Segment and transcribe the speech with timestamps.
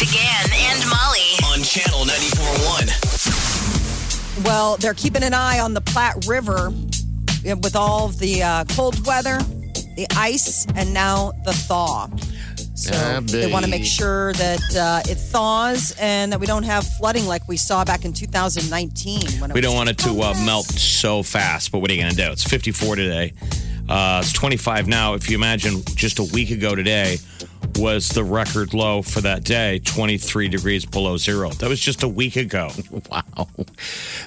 [0.00, 1.36] Big Party began and Molly.
[1.52, 4.44] on channel 94.1.
[4.44, 6.70] Well, they're keeping an eye on the Platte River
[7.44, 9.38] with all of the uh, cold weather,
[9.96, 12.08] the ice, and now the thaw.
[12.74, 16.62] So Yeah, they want to make sure that uh, it thaws and that we don't
[16.62, 19.20] have flooding like we saw back in 2019.
[19.40, 22.00] When it We don't want it to uh, melt so fast, but what are you
[22.00, 22.30] going to do?
[22.30, 23.34] It's 54 today.
[23.88, 25.14] Uh, it's 25 now.
[25.14, 27.18] If you imagine just a week ago today
[27.78, 31.50] was the record low for that day, 23 degrees below zero.
[31.50, 32.70] That was just a week ago.
[33.10, 33.48] Wow,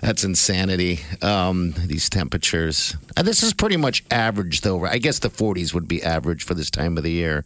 [0.02, 1.00] that's insanity.
[1.22, 2.98] Um, these temperatures.
[3.16, 4.78] Uh, this is pretty much average, though.
[4.80, 4.94] right?
[4.94, 7.46] I guess the 40s would be average for this time of the year.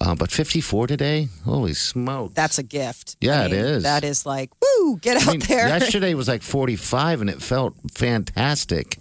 [0.00, 1.28] Uh, but 54 today?
[1.44, 2.34] Holy smoke!
[2.34, 3.16] That's a gift.
[3.20, 3.82] Yeah, I it mean, is.
[3.84, 5.68] That is like, woo, get out I mean, there.
[5.68, 8.98] yesterday was like 45, and it felt fantastic.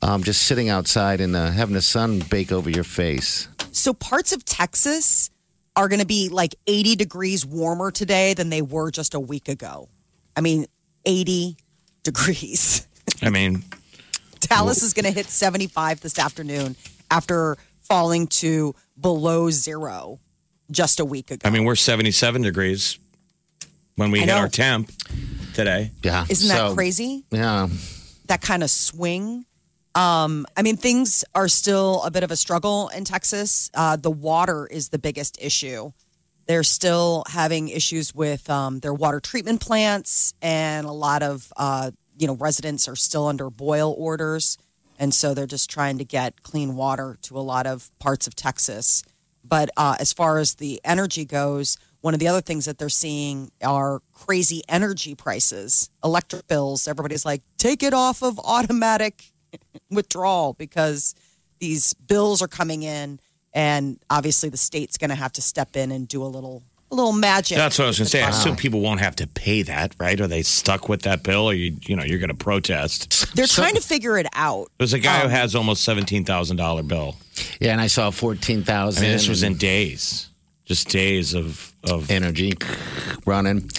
[0.00, 3.48] Um, just sitting outside and uh, having the sun bake over your face.
[3.72, 5.30] So parts of Texas
[5.74, 9.48] are going to be like 80 degrees warmer today than they were just a week
[9.48, 9.88] ago.
[10.36, 10.66] I mean,
[11.04, 11.56] 80
[12.04, 12.86] degrees.
[13.22, 13.64] I mean,
[14.40, 16.76] Dallas is going to hit 75 this afternoon
[17.10, 20.20] after falling to below zero
[20.70, 21.46] just a week ago.
[21.48, 22.98] I mean, we're 77 degrees
[23.96, 24.36] when we I hit know.
[24.38, 24.92] our temp
[25.54, 25.90] today.
[26.04, 27.24] Yeah, Isn't that so- crazy?
[27.32, 27.68] Yeah,
[28.26, 29.44] That kind of swing.
[29.94, 33.70] Um, I mean, things are still a bit of a struggle in Texas.
[33.74, 35.92] Uh, the water is the biggest issue.
[36.46, 41.90] They're still having issues with um, their water treatment plants, and a lot of uh,
[42.18, 44.56] you know residents are still under boil orders,
[44.98, 48.34] and so they're just trying to get clean water to a lot of parts of
[48.34, 49.02] Texas.
[49.44, 52.88] But uh, as far as the energy goes, one of the other things that they're
[52.88, 56.86] seeing are crazy energy prices, electric bills.
[56.86, 59.32] Everybody's like, take it off of automatic
[59.90, 61.14] withdrawal because
[61.60, 63.18] these bills are coming in,
[63.52, 66.94] and obviously the state's going to have to step in and do a little, a
[66.94, 67.56] little magic.
[67.58, 68.22] That's what I was going to say.
[68.22, 70.20] I assume people won't have to pay that, right?
[70.20, 73.34] Are they stuck with that bill, or you, you know, you're going to protest?
[73.34, 74.68] They're trying to figure it out.
[74.78, 77.16] There's a guy Um, who has almost seventeen thousand dollar bill.
[77.60, 79.02] yeah, and I saw 14,000.
[79.02, 80.28] I mean, this was in days,
[80.64, 82.52] just days of of energy
[83.26, 83.70] running.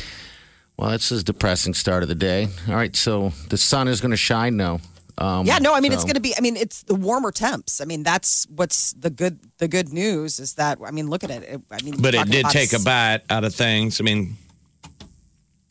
[0.78, 2.48] Well, it's a depressing start of the day.
[2.68, 4.80] All right, so the sun is going to shine now.
[5.20, 6.34] Um, Yeah, no, I mean it's going to be.
[6.38, 7.82] I mean it's the warmer temps.
[7.82, 9.40] I mean that's what's the good.
[9.58, 11.44] The good news is that I mean look at it.
[11.44, 14.00] it I mean, But it did take a bite out of things.
[14.00, 14.38] I mean,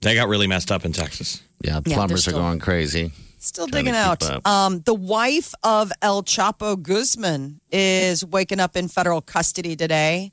[0.03, 1.42] they got really messed up in Texas.
[1.62, 3.10] Yeah, Yeah, they're plumbers are going crazy.
[3.38, 4.47] Still digging out.
[4.47, 10.32] Um, the wife of El Chapo Guzman is waking up in federal custody today.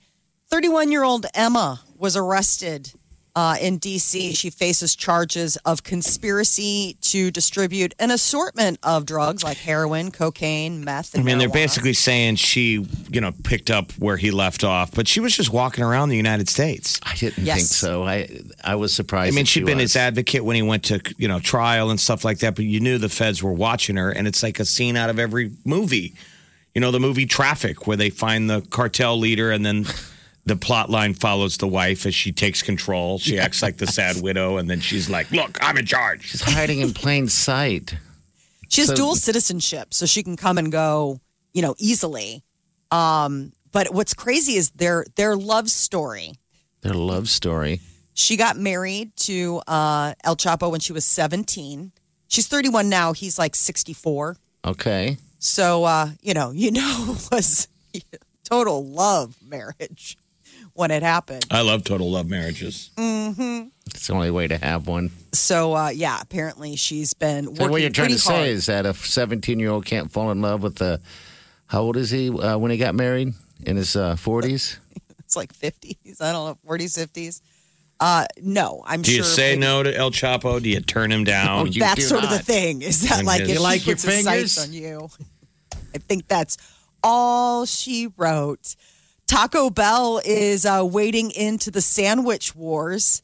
[0.50, 2.94] 31 year old Emma was arrested
[3.36, 4.34] uh, in D.C.
[4.34, 11.14] She faces charges of conspiracy to distribute an assortment of drugs like heroin, cocaine, meth,
[11.14, 14.92] I and mean, they're basically saying she, you know, picked up where he left off,
[14.94, 17.00] but she was just walking around the United States.
[17.04, 17.58] I didn't Yes.
[17.58, 18.04] think so.
[18.04, 18.30] I
[18.64, 19.34] I was surprised.
[19.34, 19.94] I mean, she'd she been was.
[19.94, 22.80] his advocate when he went to, you know, trial and stuff like that, but you
[22.80, 26.14] knew the feds were watching her, and it's like a scene out of every movie.
[26.74, 29.86] You know, the movie Traffic, where they find the cartel leader and then
[30.46, 33.18] the plot line follows the wife as she takes control.
[33.20, 36.24] She acts like the sad widow, and then she's like, Look, I'm in charge.
[36.30, 37.96] She's hiding in plain sight.
[38.70, 41.20] She has So- dual citizenship, so she can come and go,
[41.54, 42.44] you know, easily.
[42.92, 46.34] Um, but what's crazy is their their love story.
[46.82, 47.82] Their love story.
[48.14, 51.92] She got married to uh, El Chapo when she was 17.
[52.28, 53.12] She's 31 now.
[53.14, 54.38] He's like 64.
[54.64, 55.18] Okay.
[55.40, 57.68] So, uh, you know, you know, it was
[58.50, 60.18] total love marriage
[60.76, 61.46] when it happened.
[61.50, 62.92] I love total love marriages.
[62.98, 65.10] It's the only way to have one.
[65.32, 68.46] So, uh, yeah, apparently she's been working So what you're trying to hard.
[68.46, 71.00] say is that a 17 year old can't fall in love with a.
[71.68, 73.34] How old is he uh, when he got married?
[73.66, 74.78] In his uh, 40s?
[75.20, 76.22] it's like 50s.
[76.22, 77.42] I don't know, 40s, 50s.
[78.00, 79.18] Uh, no, I'm Do sure.
[79.20, 80.62] you say maybe- no to El Chapo?
[80.62, 81.68] Do you turn him down?
[81.68, 82.82] Oh, that's do sort of the thing.
[82.82, 84.68] Is that And like his- if You like your puts his sights fingers?
[84.68, 85.10] on you?
[85.96, 86.58] I think that's
[87.02, 88.76] all she wrote.
[89.28, 93.22] Taco Bell is uh, wading into the sandwich wars.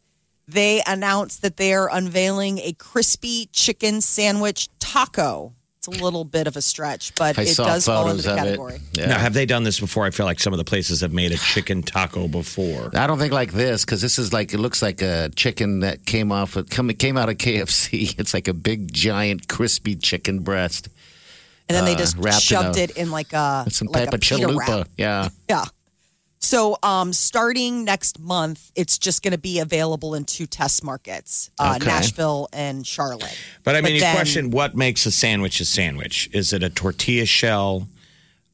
[0.48, 6.48] They announced that they are unveiling a crispy chicken sandwich taco It's a little bit
[6.48, 8.80] of a stretch, but I it saw does fall into photos the category.
[8.94, 9.06] Yeah.
[9.08, 10.06] Now, have they done this before?
[10.06, 12.90] I feel like some of the places have made a chicken taco before.
[12.94, 16.06] I don't think like this because this is like it looks like a chicken that
[16.06, 18.16] came off of, come came out of KFC.
[18.20, 20.90] It's like a big giant crispy chicken breast.
[21.70, 24.06] And then they Uh, just wrapped in shoved a- it in like a Some like
[24.06, 24.68] type a of pita wrap.
[24.68, 24.88] chalupa.
[24.98, 25.30] Yeah.
[25.50, 25.66] Yeah.
[26.44, 31.52] So, um, starting next month, it's just going to be available in two test markets,
[31.60, 31.86] uh, Okay.
[31.86, 33.38] Nashville and Charlotte.
[33.64, 36.30] But I mean, you then- question what makes a sandwich a sandwich?
[36.34, 37.88] Is it a tortilla shell?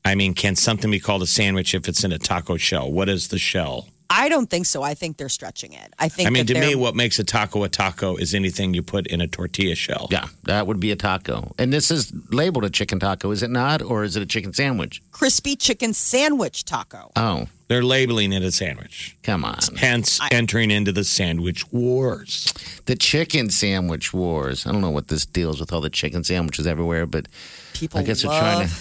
[0.04, 2.92] I mean, can something be called a sandwich if it's in a taco shell?
[2.92, 3.88] What is the shell?
[4.09, 4.83] I don't think so.
[4.83, 5.94] I think they're stretching it.
[6.00, 6.27] I think.
[6.27, 9.21] I mean, to me, what makes a taco a taco is anything you put in
[9.21, 10.07] a tortilla shell.
[10.12, 11.54] Yeah, that would be a taco.
[11.57, 13.81] And this is labeled a chicken taco, is it not?
[13.81, 15.01] Or is it a chicken sandwich?
[15.12, 17.12] crispy chicken sandwich taco.
[17.15, 19.18] Oh, They're labeling it a sandwich.
[19.24, 19.57] come on.
[19.77, 22.53] Hence, entering into the sandwich wars.
[22.86, 24.65] The chicken sandwich wars.
[24.68, 27.27] I don't know what this deals with all the chicken sandwiches everywhere, but
[27.74, 28.74] People I guess they're trying to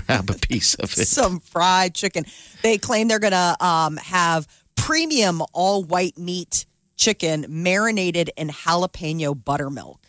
[0.06, 1.06] grab a piece of it.
[1.08, 2.24] some fried chicken.
[2.62, 4.46] They claim they're going to um, have
[4.80, 6.66] premium all white meat
[6.96, 10.06] chicken marinated in jalapeno buttermilk.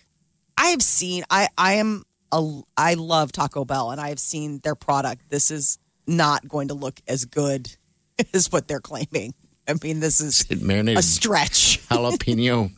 [0.57, 1.23] I have seen.
[1.29, 2.61] I I am a.
[2.77, 5.29] I love Taco Bell, and I have seen their product.
[5.29, 5.77] This is
[6.07, 7.69] not going to look as good
[8.33, 9.33] as what they're claiming.
[9.67, 11.79] I mean, this is It marinated a stretch.
[11.89, 12.71] jalapeno.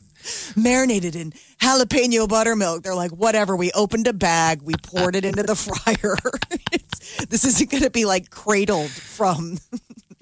[0.56, 2.84] marinated in jalapeno buttermilk.
[2.84, 3.56] They're like, whatever.
[3.56, 6.18] We opened a bag, we poured it into the fryer.
[7.30, 9.58] This isn't going to be like cradled from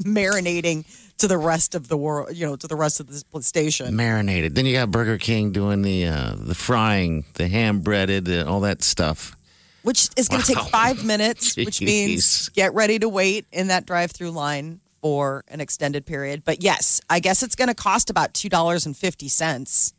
[0.03, 0.85] marinating
[1.17, 3.95] to the rest of the world, you know, to the rest of the station.
[3.95, 4.55] marinated.
[4.55, 8.61] Then you got Burger King doing the uh, the frying, the ham breaded, uh, all
[8.61, 9.35] that stuff.
[9.83, 13.85] Which is going to take five minutes, which means get ready to wait in that
[13.85, 16.43] drive through line for an extended period.
[16.45, 19.93] But yes, I guess it's going to cost about $2.50.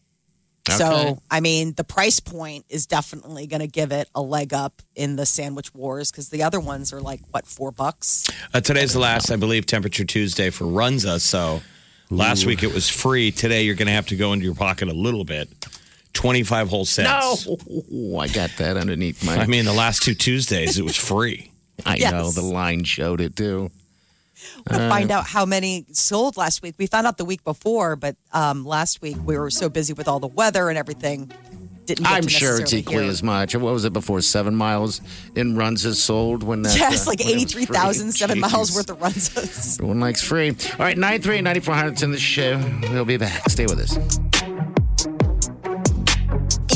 [0.68, 0.78] Okay.
[0.78, 4.80] So, I mean, the price point is definitely going to give it a leg up
[4.94, 8.24] in the sandwich wars because the other ones are like, what, four bucks?
[8.54, 11.20] Uh, today's the last, I believe, Temperature Tuesday for Runza.
[11.20, 11.62] So
[12.10, 13.32] last week it was free.
[13.32, 15.48] Today you're going to have to go into your pocket a little bit.
[16.12, 17.48] 25 whole cents.
[17.48, 19.36] Oh, I got that underneath my.
[19.38, 21.50] I mean, the last two Tuesdays it was free.
[21.84, 22.12] I Yes.
[22.12, 23.70] know the line showed it too.
[24.70, 26.74] We'll find out how many sold last week.
[26.78, 30.08] We found out the week before, but um, last week we were so busy with
[30.08, 31.30] all the weather and everything.
[31.84, 33.10] Didn't get I'm to sure it's necessarily equally hear.
[33.10, 33.56] as much.
[33.56, 34.20] What was it before?
[34.20, 35.00] Seven miles
[35.34, 36.78] in runs is sold when that.
[36.78, 37.62] Yes, uh, like when it was free?
[37.62, 39.36] 83,000, seven miles worth of runs.
[39.80, 40.50] Everyone likes free.
[40.50, 42.56] All right, 93 9400 in the show.
[42.92, 43.50] We'll be back.
[43.50, 43.96] Stay with us.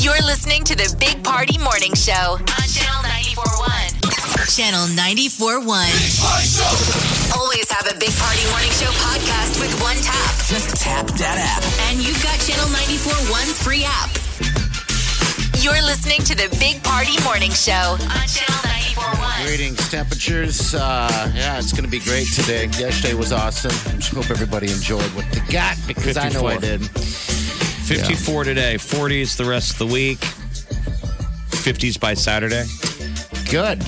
[0.03, 4.47] You're listening to the Big Party Morning Show on Channel 941.
[4.47, 7.16] Channel 941.
[7.35, 10.33] Always have a Big Party Morning Show podcast with one tap.
[10.47, 11.63] Just tap that app.
[11.89, 14.11] And you've got Channel 941's free app.
[15.61, 18.61] You're listening to the Big Party Morning Show on Channel
[18.95, 19.45] 941.
[19.45, 20.73] Greetings, temperatures.
[20.73, 22.65] Uh, yeah, it's going to be great today.
[22.79, 23.71] Yesterday was awesome.
[23.91, 26.81] I just hope everybody enjoyed what they got because I know I did.
[26.87, 30.19] 54 today, 40s the rest of the week,
[31.49, 32.63] 50s by Saturday.
[33.49, 33.83] Good.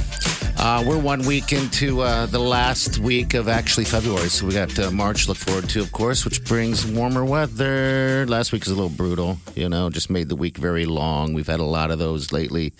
[0.62, 4.78] Uh, we're one week into uh, the last week of actually February, so we got
[4.78, 8.26] uh, March to look forward to, of course, which brings warmer weather.
[8.28, 11.34] Last week was a little brutal, you know, just made the week very long.
[11.34, 12.74] We've had a lot of those lately.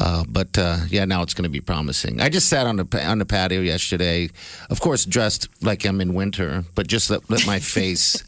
[0.00, 2.18] Uh, but uh, yeah, now it's going to be promising.
[2.18, 4.30] I just sat on the on the patio yesterday,
[4.70, 8.24] of course, dressed like I'm in winter, but just let, let my face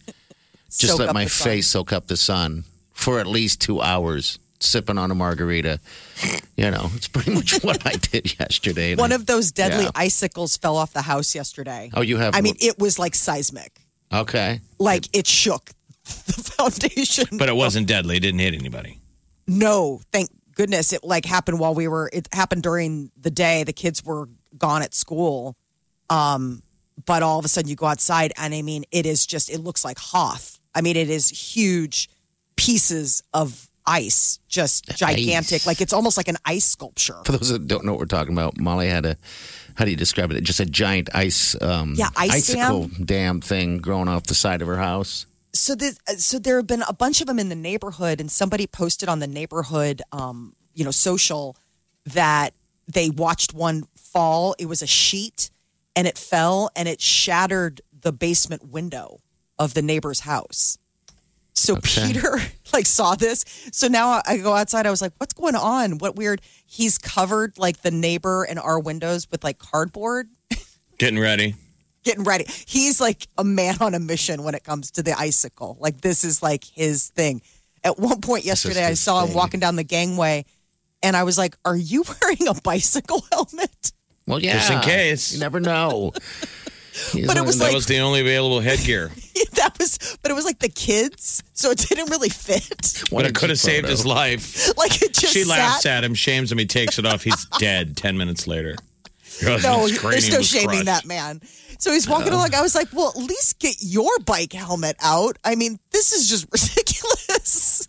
[0.68, 4.98] just Soak let my face soak up the sun for at least two hours, sipping
[4.98, 5.80] on a margarita.
[6.56, 8.94] You know, it's pretty much what I did yesterday.
[8.94, 9.90] One I- of those deadly Yeah.
[9.94, 11.90] icicles fell off the house yesterday.
[11.94, 12.34] Oh, you have.
[12.34, 13.80] I mean, it was like seismic.
[14.12, 14.60] okay.
[14.78, 15.70] Like it shook
[16.04, 17.26] the foundation.
[17.38, 18.16] But it wasn't deadly.
[18.16, 19.00] It didn't hit anybody.
[19.46, 22.08] No, thank goodness it like happened while we were.
[22.12, 23.64] It happened during the day.
[23.64, 25.56] The kids were gone at school,
[26.10, 26.62] um,
[27.06, 29.50] but all of a sudden you go outside and I mean, it is just.
[29.50, 30.60] It looks like Hoth.
[30.74, 32.08] I mean, it is huge
[32.56, 35.62] pieces of ice, just gigantic.
[35.62, 35.66] Ice.
[35.66, 37.16] Like it's almost like an ice sculpture.
[37.24, 39.16] For those that don't know what we're talking about, Molly had a.
[39.76, 40.40] How do you describe it?
[40.44, 44.68] Just a giant ice, um, Yeah, ice icicle dam thing growing off the side of
[44.68, 45.26] her house.
[45.52, 48.66] so the, so there have been a bunch of them in the neighborhood and somebody
[48.68, 51.56] posted on the neighborhood um, you know social
[52.06, 52.54] that
[52.86, 55.50] they watched one fall it was a sheet
[55.96, 59.20] and it fell and it shattered the basement window
[59.58, 60.78] of the neighbor's house
[61.54, 62.06] so Okay.
[62.08, 62.38] peter
[62.72, 66.16] like saw this so now i go outside i was like what's going on what
[66.16, 70.28] weird he's covered like the neighbor and our windows with like cardboard
[70.98, 71.54] Getting ready.
[72.04, 72.44] getting ready.
[72.66, 75.76] He's like a man on a mission when it comes to the icicle.
[75.80, 77.42] Like this is like his thing.
[77.82, 80.44] At one point yesterday, I his saw him walking down the gangway,
[81.02, 83.90] and I was like, "Are you wearing a bicycle helmet?"
[84.26, 84.52] Well, yeah.
[84.52, 85.32] Just in case.
[85.34, 86.12] You never know.
[87.26, 89.08] But it was that like- was the only available headgear.
[89.54, 93.02] that was, but it was like the kids, so it didn't really fit.
[93.10, 94.72] but it could have saved his life.
[94.76, 96.58] Like it just She laughs at him, shames him.
[96.58, 97.22] He takes it off.
[97.24, 98.76] He's dead 10 minutes later.
[99.42, 100.84] No, husband's cranium there's no shaming crushed.
[100.86, 101.40] that man.
[101.78, 102.54] So he's walking along.
[102.54, 105.36] I was like, well, at least get your bike helmet out.
[105.44, 107.88] I mean, this is just ridiculous.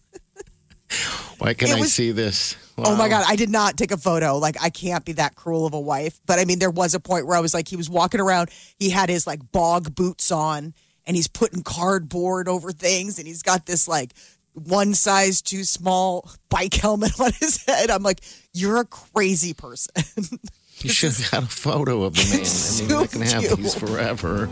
[1.38, 2.56] Why can It I was- see this?
[2.78, 4.38] Oh my God, I did not take a photo.
[4.38, 6.20] Like, I can't be that cruel of a wife.
[6.26, 8.50] But I mean, there was a point where I was like, he was walking around,
[8.78, 10.74] he had his like bog boots on,
[11.06, 14.12] and he's putting cardboard over things, and he's got this like
[14.54, 17.90] one size too small bike helmet on his head.
[17.90, 18.22] I'm like,
[18.54, 19.94] you're a crazy person.
[20.80, 22.92] You should have got a photo of the man.
[22.92, 24.50] I mean, I can have Zoomed these forever.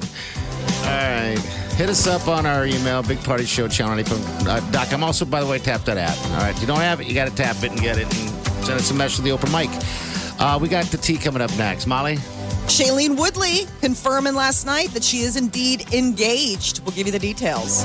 [0.83, 1.39] All right.
[1.75, 4.11] Hit us up on our email, Big Party Show, Channel 80.
[4.47, 6.17] Uh, Doc, I'm also, by the way, tap that app.
[6.31, 6.55] All right.
[6.55, 8.29] If you don't have it, you got to tap it and get it and
[8.63, 9.69] send us a message to the open mic.
[10.39, 11.87] Uh, we got the tea coming up next.
[11.87, 12.17] Molly?
[12.67, 16.81] Shailene Woodley confirming last night that she is indeed engaged.
[16.83, 17.83] We'll give you the details.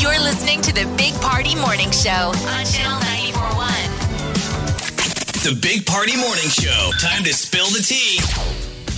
[0.00, 3.00] You're listening to the Big Party Morning Show on Channel
[3.34, 3.70] 941.
[5.44, 6.90] The Big Party Morning Show.
[7.00, 8.49] Time to spill the tea.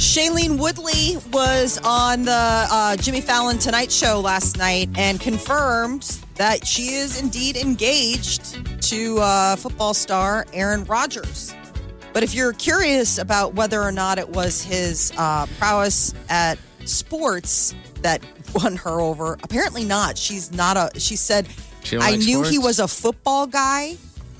[0.02, 6.66] Shailene Woodley was on the uh, Jimmy Fallon Tonight Show last night and confirmed that
[6.66, 11.54] she is indeed engaged to uh, football star Aaron Rodgers.
[12.12, 17.73] But if you're curious about whether or not it was his uh, prowess at sports
[18.00, 18.25] that
[18.56, 20.18] won her over, apparently not.
[20.18, 20.99] She's not a.
[20.99, 21.47] She said,
[21.85, 23.97] She "I like knew he was a football guy."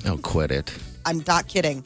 [0.07, 0.77] Oh, quit it.
[1.07, 1.85] I'm not kidding.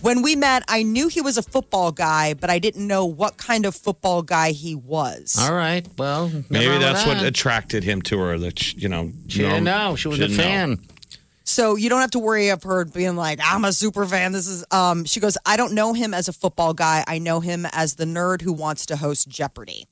[0.00, 3.36] When we met, I knew he was a football guy, but I didn't know what
[3.36, 5.36] kind of football guy he was.
[5.38, 5.86] All right.
[5.98, 8.38] Well, Maybe that's what attracted him to her.
[8.38, 9.96] That she- you know, She didn't know.
[9.96, 10.78] She was a fan.
[11.44, 14.32] So you don't have to worry of her being like, I'm a super fan.
[14.32, 17.02] This is um she goes, I don't know him as a football guy.
[17.06, 19.86] I know him as the nerd who wants to host Jeopardy.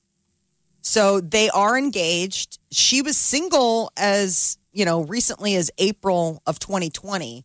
[0.82, 2.58] So they are engaged.
[2.70, 7.44] She was single as, you know, recently as April of 2020.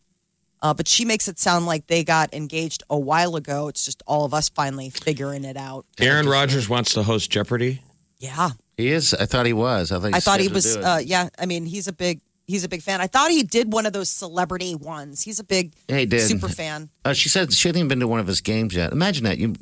[0.62, 3.66] Uh, but she makes it sound like they got engaged a while ago.
[3.68, 5.84] It's just all of us finally figuring it out.
[6.00, 7.82] Aaron Rodgers wants to host Jeopardy.
[8.18, 8.50] Yeah.
[8.76, 9.12] He is.
[9.12, 9.90] I thought he was.
[9.90, 12.62] I thought he, I thought he was uh yeah, I mean, he's a big he's
[12.62, 13.00] a big fan.
[13.00, 15.22] I thought he did one of those celebrity ones.
[15.22, 16.20] He's a big Yeah, he did.
[16.20, 16.88] super fan.
[17.04, 18.92] Uh, she said she hadn't even been to one of his games yet.
[18.92, 19.38] Imagine that.
[19.38, 19.54] You,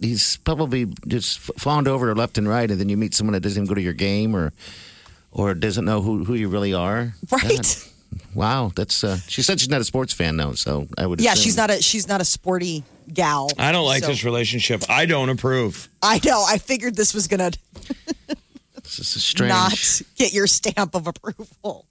[0.00, 3.40] he's probably just fawned over to left and right, and then you meet someone that
[3.40, 4.52] doesn't even go to your game or
[5.30, 7.14] or doesn't know who, who you really are.
[7.30, 7.42] Right.
[7.48, 7.66] God.
[8.34, 9.02] Wow, that's.
[9.04, 11.20] Uh, she said she's not a sports fan though, so I would.
[11.20, 13.50] Yeah, assume- she's not a she's not a sporty gal.
[13.58, 14.84] I don't like So- this relationship.
[14.88, 15.88] I don't approve.
[16.02, 16.44] I know.
[16.46, 17.50] I figured this was gonna
[18.82, 19.50] This is strange.
[19.50, 21.86] not get your stamp of approval.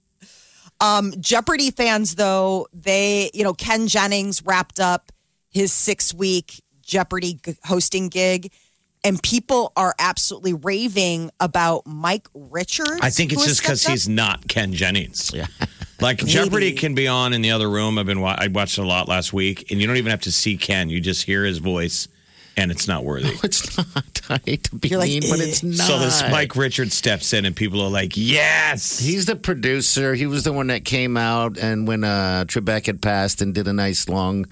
[0.80, 5.12] Um, Jeopardy fans, though, they you know Ken Jennings wrapped up
[5.50, 8.52] his six week Jeopardy hosting gig,
[9.04, 13.00] and people are absolutely raving about Mike Richards.
[13.02, 15.32] I think it's just because he's not Ken Jennings.
[15.34, 15.46] Yeah.
[16.00, 17.98] Like Jeopardy can be on in the other room.
[17.98, 20.22] I've been wa- I watched it a lot last week, and you don't even have
[20.22, 20.88] to see Ken.
[20.90, 22.06] You just hear his voice,
[22.56, 23.34] and it's not worthy.
[23.42, 24.20] It's not.
[24.30, 25.86] I hate to be You're like, mean, but it's "Eh." not.
[25.86, 30.14] So this Mike Richards steps in, and people are like, "Yes." He's the producer.
[30.14, 33.66] He was the one that came out and when uh, Trebek had passed and did
[33.66, 34.46] a nice long,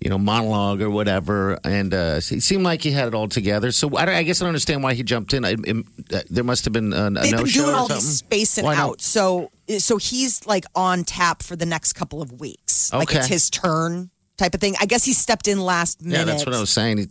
[0.00, 1.58] you know, monologue or whatever.
[1.64, 3.72] And uh, it seemed like he had it all together.
[3.72, 5.44] So I, I guess I don't understand why he jumped in.
[5.44, 5.82] I, I-
[6.14, 8.18] uh, there must have been a, a They've no been show doing or all these
[8.18, 8.82] spacing Why not?
[8.90, 9.00] out.
[9.00, 12.92] So so he's like on tap for the next couple of weeks.
[12.92, 14.74] Like it's his turn type of thing.
[14.80, 16.18] I guess he stepped in last minute.
[16.18, 17.08] Yeah, that's what I was saying.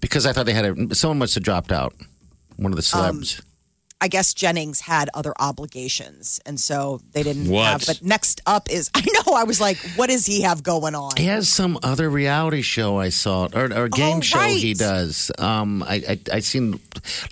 [0.00, 1.94] Because I thought they had a, someone must have dropped out.
[2.56, 3.42] One of the Um, celebs.
[3.98, 7.64] I guess Jennings had other obligations, and so they didn't What?
[7.66, 7.86] have.
[7.86, 11.12] But next up is I know I was like, what does he have going on?
[11.16, 15.32] He has some other reality show I saw, or, or game Oh, show he does.
[15.38, 16.78] Um, I, I I seen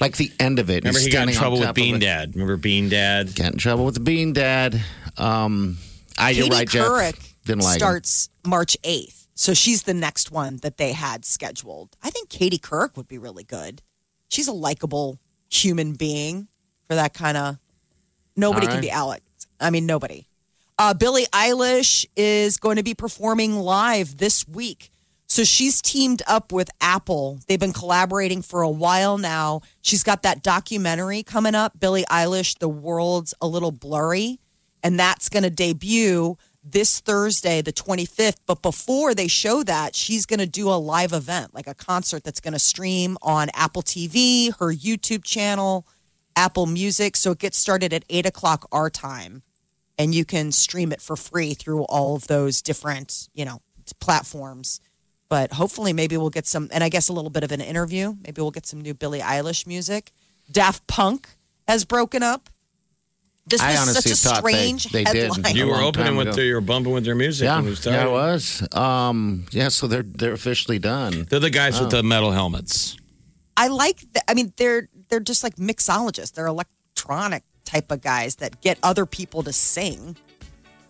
[0.01, 0.85] like the end of it.
[0.85, 2.01] Remember, He's he got in trouble with top of Bean it.
[2.01, 2.35] Dad.
[2.35, 3.35] Remember Bean Dad?
[3.37, 4.81] Got in trouble with the Bean Dad.
[5.19, 5.77] Um,
[6.17, 6.87] I, you're Katie right, Jeff.
[6.87, 7.79] Couric Didn't like him.
[7.81, 11.97] starts March eighth, so she's the next one that they had scheduled.
[12.03, 13.83] I think Katie Couric would be really good.
[14.29, 16.49] She's a likable human being
[16.89, 17.59] for that kind of.
[18.37, 19.23] Nobody All can be Alex.
[19.61, 20.27] I mean, nobody.
[20.79, 24.91] Uh, Billie Eilish is going to be performing live this week.
[25.27, 27.39] So she's teamed up with Apple.
[27.47, 29.63] They've been collaborating for a while now.
[29.83, 34.39] She's got that documentary coming up, Billie Eilish, The World's a Little Blurry.
[34.83, 38.37] And that's going to debut this Thursday, the 25th.
[38.47, 42.25] But before they show that, she's going to do a live event, like a concert
[42.25, 45.87] that's going to stream on Apple TV, her YouTube channel,
[46.37, 47.17] Apple Music.
[47.17, 49.43] So it gets started at 8 o'clock our time.
[49.97, 53.61] and you can stream it for free through all of those different, you know,
[54.01, 54.81] platforms.
[55.29, 58.15] But hopefully, maybe we'll get some, and I guess a little bit of an interview.
[58.25, 60.11] Maybe we'll get some new Billie Eilish music.
[60.51, 61.29] Daft Punk
[61.69, 62.51] has broken up.
[63.47, 65.33] This I was honestly such a thought they- strange they did.
[65.33, 65.55] headline.
[65.55, 66.37] You were opening with ago.
[66.37, 67.45] their, you were bumping with their music.
[67.45, 67.99] Yeah, when we started.
[68.01, 68.67] yeah, it was.
[68.75, 71.27] Um, yeah, so they're they're officially done.
[71.31, 72.97] They're the guys with the metal helmets.
[73.57, 74.01] I like.
[74.13, 76.33] The, I mean, they're they're just like mixologists.
[76.33, 80.17] They're electronic type of guys that get other people to sing.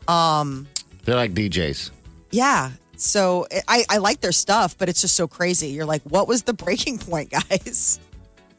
[0.07, 1.91] They're like DJs.
[2.31, 2.71] Yeah.
[2.97, 5.69] So I, I like their stuff, but it's just so crazy.
[5.69, 8.01] You're like, what was the breaking point, guys?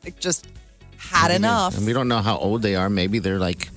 [0.03, 0.47] like, just
[0.97, 1.77] had enough.
[1.77, 2.89] And we don't know how old they are.
[2.89, 3.69] Maybe they're like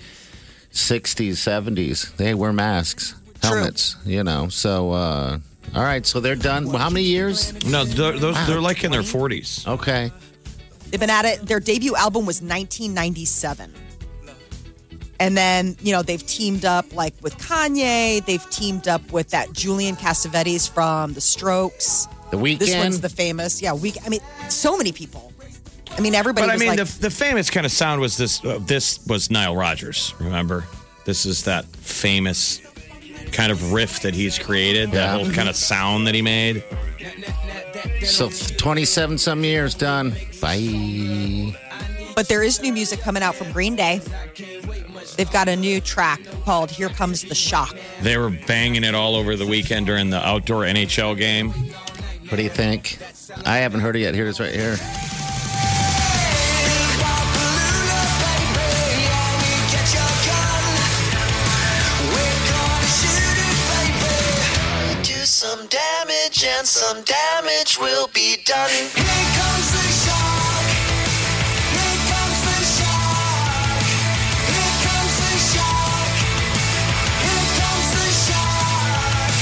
[0.73, 2.16] 60s, 70s.
[2.16, 3.56] They wear masks, True.
[3.56, 4.49] helmets, you know.
[4.49, 5.38] So, uh,
[5.75, 6.66] all right, so they're done.
[6.66, 7.52] How many years?
[7.66, 9.66] No, they're, those, they're like in their 40s.
[9.66, 10.11] Okay.
[10.90, 11.42] They've been at it.
[11.47, 13.73] Their debut album was 1997.
[15.21, 18.25] And then, you know, they've teamed up like with Kanye.
[18.25, 22.07] They've teamed up with that Julian Castavetes from The Strokes.
[22.30, 22.59] The Weeknd.
[22.61, 23.61] This one's the famous.
[23.61, 23.97] Yeah, week.
[24.04, 25.33] I mean, so many people.
[25.97, 28.45] I mean, everybody But I mean, like, the, the famous kind of sound was this.
[28.45, 30.14] Uh, this was Nile Rodgers.
[30.21, 30.64] Remember,
[31.04, 32.61] this is that famous
[33.33, 34.92] kind of riff that he's created.
[34.92, 35.25] That Yeah.
[35.25, 36.62] whole kind of sound that he made.
[38.04, 40.14] So 27 some years done.
[40.40, 41.56] Bye.
[42.14, 44.00] But there is new music coming out from Green Day.
[45.16, 47.76] They've got a new track called Here Comes the Shock.
[48.02, 51.50] They were banging it all over the weekend during the outdoor NHL game.
[51.50, 52.99] What do you think?
[53.44, 54.14] I haven't heard it yet.
[54.14, 54.76] Here it is right here.
[66.68, 68.68] Some damage will be done.
[68.68, 70.68] Here comes the shock.
[71.72, 73.88] Here comes the shock.
[74.44, 76.12] Here comes the shock.
[77.25, 79.32] Here comes the shock.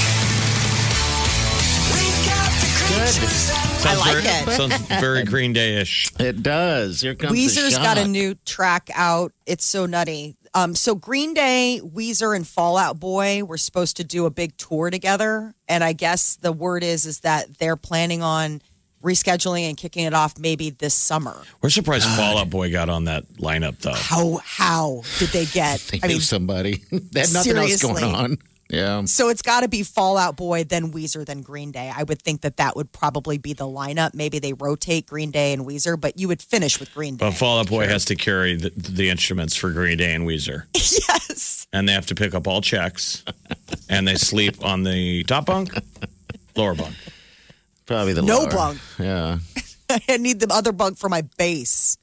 [1.91, 4.55] We got the creatures and I Sounds like very, it.
[4.55, 6.13] Sounds very Green Day-ish.
[6.21, 7.01] It does.
[7.01, 9.33] Here comes the Weezer's got a new track out.
[9.45, 10.36] It's so nutty.
[10.53, 14.57] Um, so Green Day, Weezer, and Fall Out Boy were supposed to do a big
[14.57, 18.61] tour together, and I guess the word is is that they're planning on
[19.03, 21.41] rescheduling and kicking it off maybe this summer.
[21.61, 23.93] We're surprised Fall Out Boy got on that lineup, though.
[23.93, 25.81] How how did they get?
[25.91, 26.83] They I knew mean, somebody.
[26.91, 28.37] they had nothing else going on.
[28.69, 29.05] Yeah.
[29.05, 31.91] so it's got to be Fall Out Boy, then Weezer, then Green Day.
[31.95, 34.13] I would think that that would probably be the lineup.
[34.13, 37.25] Maybe they rotate Green Day and Weezer, but you would finish with Green Day.
[37.25, 40.63] But Fall Out Boy has to carry the, the instruments for Green Day and Weezer.
[40.73, 41.65] yes.
[41.71, 43.23] and they have to pick up all checks,
[43.89, 45.71] and they sleep on the top bunk,
[46.55, 46.95] lower bunk.
[47.85, 48.27] Probably the lower.
[48.27, 48.51] No lower.
[48.51, 48.79] bunk.
[48.99, 49.37] Yeah.
[50.09, 51.97] I need the other bunk for my bass.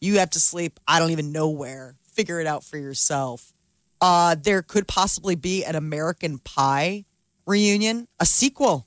[0.00, 0.78] You have to sleep.
[0.86, 1.96] I don't even know where.
[2.12, 3.52] Figure it out for yourself.
[4.02, 7.04] Uh, there could possibly be an American Pie
[7.46, 8.86] reunion, a sequel.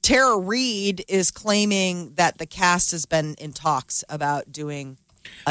[0.00, 4.96] Tara Reid is claiming that the cast has been in talks about doing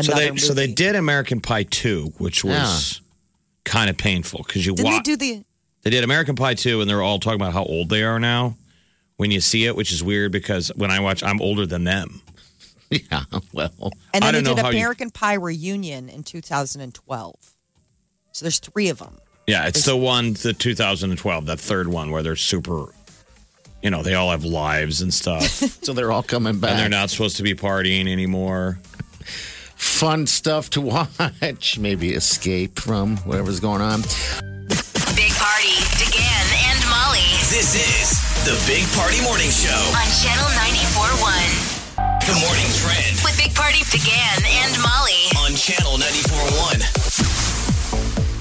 [0.01, 0.39] So they movie.
[0.39, 3.01] so they did American Pie two, which was
[3.65, 5.43] kind of painful because you Didn't they do the?
[5.83, 8.57] They did American Pie 2, and they're all talking about how old they are now
[9.17, 12.21] when you see it, which is weird because when I watch, I'm older than them.
[12.89, 13.23] Yeah.
[13.53, 17.35] Well, And I then they don't did know how you- American Pie reunion in 2012.
[18.37, 19.17] So there's three of them.
[19.47, 22.85] Yeah, it's the one, the 2012, that third one where they're super,
[23.81, 25.41] you know, they all have lives and stuff,
[25.81, 26.69] so they're all coming back.
[26.69, 28.77] and they're not supposed to be partying anymore.
[29.73, 31.79] Fun stuff to watch.
[31.79, 34.01] Maybe escape from whatever's going on.
[35.17, 39.81] Big Party, DeGan and Molly This is the Big Party Morning Show.
[39.97, 45.25] on Channel 94.1 The morning trend with Big Party, DeGan and Molly.
[45.41, 47.46] on Channel 94.1.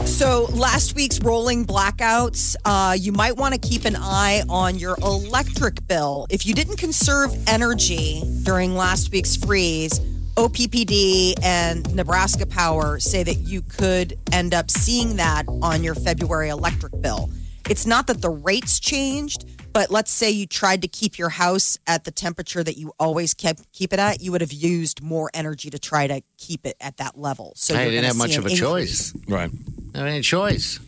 [0.06, 4.96] So last week's rolling blackouts, uh, you might want to keep an eye on your
[5.02, 6.26] electric bill.
[6.30, 10.00] If you didn't conserve energy during last week's freeze,
[10.36, 16.48] OPPD and Nebraska Power say that you could end up seeing that on your February
[16.48, 17.28] electric bill.
[17.68, 21.78] It's not that the rates changed, but let's say you tried to keep your house
[21.86, 25.30] at the temperature that you always kept keep it at, you would have used more
[25.34, 27.52] energy to try to keep it at that level.
[27.56, 29.12] So I you're didn't have much of an a choice.
[29.14, 29.28] increase.
[29.96, 30.08] Right.
[30.08, 30.78] I mean, choice.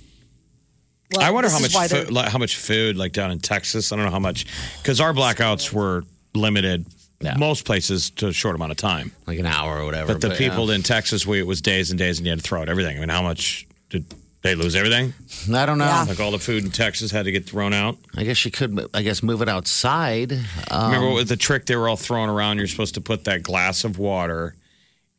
[1.15, 3.93] Well, I wonder how much why food, like, how much food like down in Texas.
[3.93, 4.45] I don't know how much
[4.83, 6.85] because our blackouts were limited
[7.23, 7.35] Yeah.
[7.39, 9.13] most places to a short amount of time.
[9.27, 10.13] Like an hour or whatever.
[10.13, 10.75] But the people yeah.
[10.77, 12.97] in Texas, we, it was days and days, and you had to throw out everything.
[12.97, 14.05] I mean, how much did
[14.43, 14.77] they lose?
[14.77, 15.15] Everything?
[15.53, 15.87] I don't know.
[15.87, 16.05] Yeah.
[16.07, 17.97] Like all the food in Texas had to get thrown out.
[18.15, 18.79] I guess you could.
[18.93, 20.33] I guess move it outside.
[20.71, 22.59] Um, Remember what the trick they were all throwing around?
[22.59, 24.55] You're supposed to put that glass of water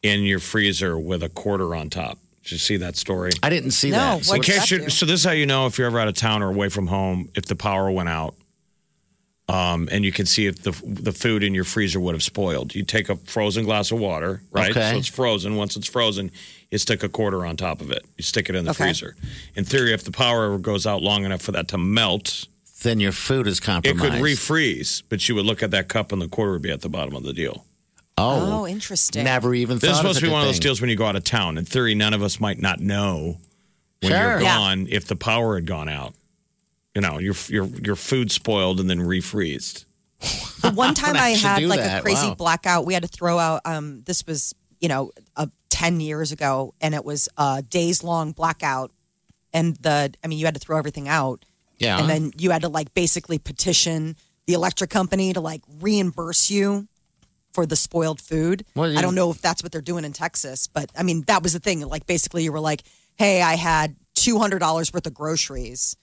[0.03, 2.19] in your freezer with a quarter on top.
[2.43, 3.31] Did you see that story?
[3.43, 4.25] I didn't see No, that.
[4.25, 6.07] So In case that you, so this is how you know if you're ever out
[6.07, 8.35] of town or away from home if the power went out.
[9.47, 12.75] Um, and you can see if the the food in your freezer would have spoiled.
[12.75, 14.69] You take a frozen glass of water, right?
[14.69, 14.91] Okay.
[14.91, 15.55] So it's frozen.
[15.55, 16.29] Once it's frozen,
[16.69, 18.05] you stick a quarter on top of it.
[18.15, 18.83] You stick it in the Okay.
[18.83, 19.15] freezer.
[19.55, 22.45] In theory, if the power goes out long enough for that to melt,
[22.83, 24.05] then your food is compromised.
[24.05, 25.01] it could refreeze.
[25.09, 27.15] But you would look at that cup and the quarter would be at the bottom
[27.15, 27.65] of the deal.
[28.19, 29.23] Oh, Oh, interesting.
[29.23, 31.05] never even This is thought supposed to be one of those deals when you go
[31.05, 31.57] out of town.
[31.57, 33.37] In theory, none of us might not know
[34.01, 34.17] when Sure.
[34.31, 34.55] you're Yeah.
[34.57, 36.13] gone if the power had gone out.
[36.95, 39.85] You know, your your your food spoiled and then refreezed.
[40.61, 42.35] The one time I actually had do like a crazy Wow.
[42.35, 43.61] blackout, we had to throw out.
[43.65, 48.31] Um, this was you know uh, ten years ago, and it was a days long
[48.33, 48.91] blackout.
[49.53, 51.43] And the, I mean, you had to throw everything out,
[51.79, 51.99] Yeah.
[51.99, 56.87] and then you had to like basically petition the electric company to like reimburse you
[57.53, 58.65] for the spoiled food.
[58.75, 61.23] Well, you- I don't know if that's what they're doing in Texas, but I mean,
[61.27, 61.81] that was the thing.
[61.81, 62.83] Like basically, you were like,
[63.17, 65.95] "Hey, I had two hundred dollars worth of groceries."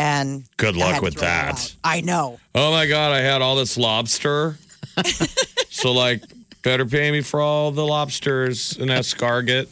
[0.00, 1.74] And Good luck with that.
[1.82, 2.38] I know.
[2.54, 4.56] Oh my god, I had all this lobster.
[5.70, 6.22] so like
[6.62, 9.68] better pay me for all the lobsters and escargot.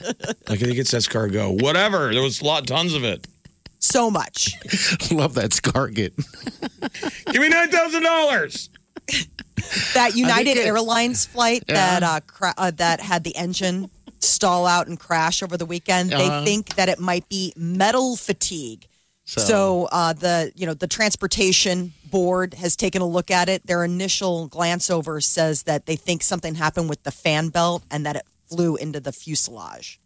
[0.00, 1.62] Like I think it's escargot.
[1.62, 2.12] Whatever.
[2.12, 3.26] There was a lot tons of it.
[3.78, 4.52] So much.
[5.12, 6.12] love that scarget.
[7.32, 8.68] Give me nine thousand dollars.
[9.94, 14.86] That United it- Airlines flight that uh, cra- uh, that had the engine stall out
[14.86, 16.12] and crash over the weekend.
[16.14, 16.40] Uh-huh.
[16.40, 18.86] They think that it might be metal fatigue.
[19.24, 23.66] So, So- uh, the you know the transportation board has taken a look at it.
[23.66, 28.04] Their initial glance over says that they think something happened with the fan belt and
[28.06, 29.98] that it flew into the fuselage.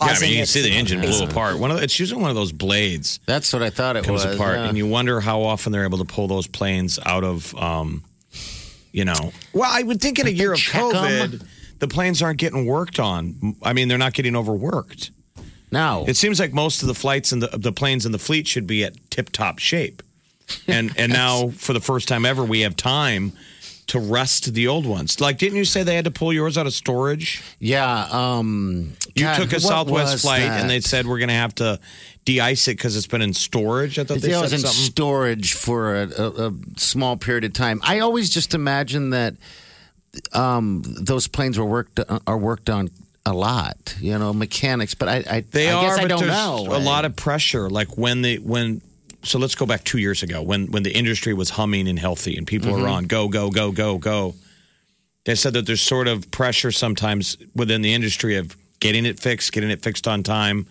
[0.00, 1.58] Yeah, I mean you can see the engine blew apart.
[1.58, 4.24] One of the, it's usually one of those blades That's what I thought it comes
[4.24, 4.36] was.
[4.36, 4.68] apart, yeah.
[4.68, 8.04] and you wonder how often they're able to pull those planes out of, um,
[8.92, 9.32] you know.
[9.52, 10.58] Well, I would think in a year of?
[10.60, 11.46] COVID,
[11.78, 13.56] the planes aren't getting worked on.
[13.62, 15.10] I mean, they're not getting overworked.
[15.70, 16.04] no.
[16.06, 18.66] It seems like most of the flights and the, the planes in the fleet should
[18.66, 20.02] be at tip top shape,
[20.66, 23.32] and and now for the first time ever, we have time
[23.90, 25.20] to rest the old ones.
[25.20, 27.42] Like, didn't you say they had to pull yours out of storage?
[27.60, 28.06] yeah.
[28.10, 30.60] Um, You God, took a Southwest flight, that?
[30.60, 31.78] and they said we're going to have to
[32.24, 33.98] de-ice it because it's been in storage.
[33.98, 34.76] I thought they it said was in something.
[34.84, 37.80] storage for a, a, a small period of time.
[37.82, 39.34] I always just imagine that
[40.32, 42.90] um, those planes were worked are worked on
[43.26, 44.94] a lot, you know, mechanics.
[44.94, 46.66] But I, I, They I are, guess I don't know.
[46.70, 47.68] a lot of pressure.
[47.70, 48.82] Like when they when.
[49.22, 52.36] So let's go back two years ago when when the industry was humming and healthy
[52.36, 52.82] and people Mm-hmm.
[52.82, 54.34] were on go go go go go.
[55.24, 59.52] They said that there's sort of pressure sometimes within the industry of getting it fixed,
[59.52, 60.66] getting it fixed on time,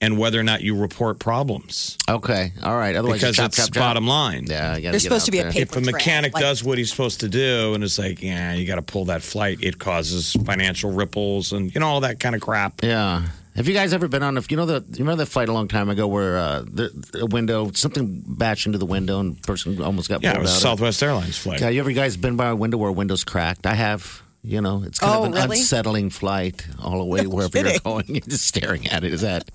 [0.00, 2.96] and whether or not you report problems Okay, all right.
[2.96, 3.80] Otherwise, because chop, it's chop, chop.
[3.80, 4.46] bottom line.
[4.48, 6.34] Yeah, you gotta There's get supposed out to be a paper- If a trail, mechanic
[6.34, 9.04] like- does what he's supposed to do and it's like, yeah, you got to pull
[9.04, 12.82] that flight, it causes financial ripples and you know all that kind of crap.
[12.82, 13.28] Yeah.
[13.56, 14.42] Have you guys ever been on a?
[14.48, 17.26] You know the you remember the flight a long time ago where uh, the a
[17.26, 20.60] window something bashed into the window and the person almost got Yeah, it was out.
[20.60, 21.60] Southwest Airlines flight.
[21.60, 23.66] Yeah, you ever guys been by a window where a window's cracked?
[23.66, 24.22] I have.
[24.44, 25.58] You know, it's kind Oh, of an really?
[25.60, 28.06] unsettling flight all the way wherever you're going.
[28.08, 29.12] You're just staring at it.
[29.12, 29.48] Is that?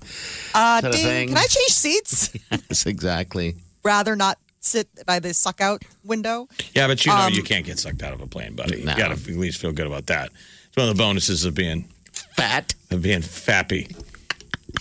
[0.54, 1.28] Uh, Sort of ding, thing.
[1.28, 2.30] can I change seats?
[2.70, 3.56] Yes, exactly.
[3.84, 6.48] Rather not sit by the suck out window.
[6.72, 8.82] Yeah, but you know Um, you can't get sucked out of a plane, buddy.
[8.82, 8.92] No.
[8.92, 10.30] You got to at least feel good about that.
[10.68, 11.86] It's one of the bonuses of being
[12.38, 12.74] Fat.
[12.90, 13.94] of being fappy.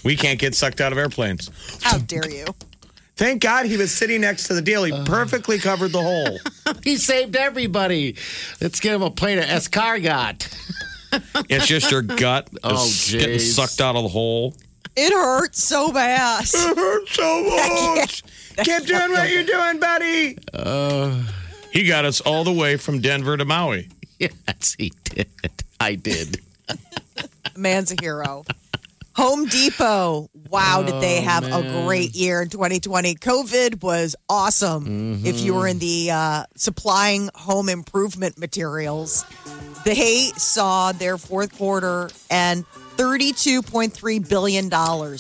[0.04, 1.50] We can't get sucked out of airplanes.
[1.82, 2.46] How dare you?
[3.16, 4.84] Thank God he was sitting next to the deal.
[4.84, 6.40] He perfectly covered the hole.
[6.84, 8.16] He saved everybody.
[8.62, 10.48] Let's give him a plate of escargot.
[11.50, 13.54] It's just your gut Oh, is getting jeez.
[13.56, 14.54] sucked out of the hole.
[14.96, 16.44] It hurts so bad.
[16.46, 18.24] It hurts so much.
[18.64, 20.38] Keep doing what you're doing, buddy.
[20.54, 21.24] Uh.
[21.72, 23.90] he got us all the way from Denver to Maui.
[24.20, 25.28] Yes, he did.
[25.80, 26.42] I did.
[27.56, 28.44] Man's a hero.
[29.16, 30.30] Home Depot.
[30.50, 33.16] Wow, did they have a great year in 2020?
[33.16, 35.26] COVID was awesome.
[35.26, 39.26] If you were in the uh, supplying home improvement materials,
[39.86, 42.64] they saw their fourth quarter and
[42.98, 45.18] $32.3 billion, an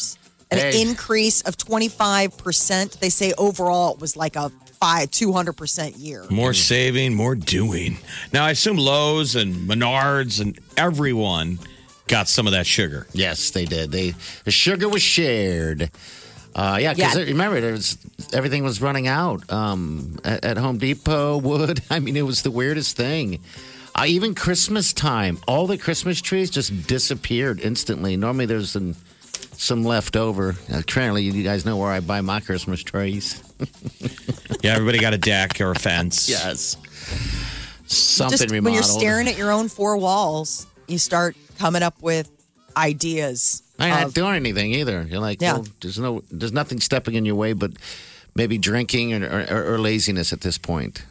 [0.51, 0.79] Hey.
[0.81, 2.99] increase of 25%.
[2.99, 6.23] They say overall it was like a five, 200% year.
[6.29, 7.97] More saving, more doing.
[8.31, 11.57] Now, I assume Lowe's and Menards and everyone
[12.07, 13.07] got some of that sugar.
[13.13, 13.91] Yes, they did.
[13.91, 15.89] They the sugar was shared.
[16.55, 17.23] Uh, yeah, because Yeah.
[17.25, 17.97] remember, there was
[18.33, 21.37] everything was running out um, at, at Home Depot.
[21.41, 21.81] Wood.
[21.89, 23.39] I mean, it was the weirdest thing.
[23.95, 28.15] Uh, even Christmas time, all the Christmas trees just disappeared instantly.
[28.17, 28.95] Normally, there's some
[29.59, 30.55] some left over.
[30.71, 33.43] Uh, currently, you guys know where I buy my Christmas trees.
[34.63, 36.27] Yeah, everybody got a deck or a fence.
[36.27, 36.77] Yes,
[37.85, 38.63] something Just remodeled.
[38.65, 42.30] when you're staring at your own four walls, you start coming up with
[42.76, 43.63] ideas.
[43.80, 45.04] I'm not doing anything either.
[45.04, 45.54] You're like, Yeah.
[45.54, 47.71] well, there's no, there's nothing stepping in your way, but
[48.36, 51.04] maybe drinking or, or, or laziness at this point.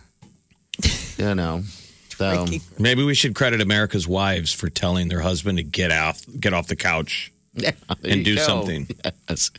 [1.19, 1.63] you know,
[2.17, 2.61] so Drinking.
[2.79, 6.67] Maybe we should credit America's wives for telling their husband to get off, get off
[6.67, 7.33] the couch.
[7.55, 8.43] yeah, there And you do go.
[8.43, 8.89] something.
[9.29, 9.51] Yes.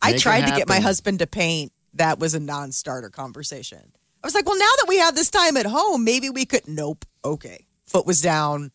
[0.00, 0.82] I Make it tried to get my happen.
[0.86, 1.72] husband to paint.
[1.94, 3.78] That was a non-starter conversation.
[4.22, 6.66] I was like, well, now that we have this time at home, maybe we could.
[6.66, 7.04] Nope.
[7.24, 7.66] Okay.
[7.86, 8.72] Foot was down.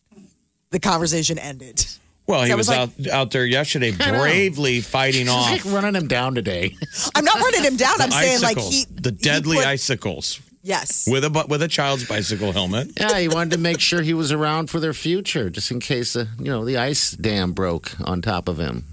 [0.72, 1.86] The conversation ended.
[2.26, 6.08] Well, he I was, was out out there yesterday, bravely fighting off like running him
[6.08, 6.76] down today.
[7.16, 8.02] I'm not running him down.
[8.02, 11.08] I'm the saying like icicles, he the he deadly put- icicles Yes.
[11.10, 12.90] with a bu- with a child's bicycle helmet.
[13.00, 16.18] yeah, he wanted to make sure he was around for their future, just in case
[16.18, 18.84] uh, you know the ice dam broke on top of him.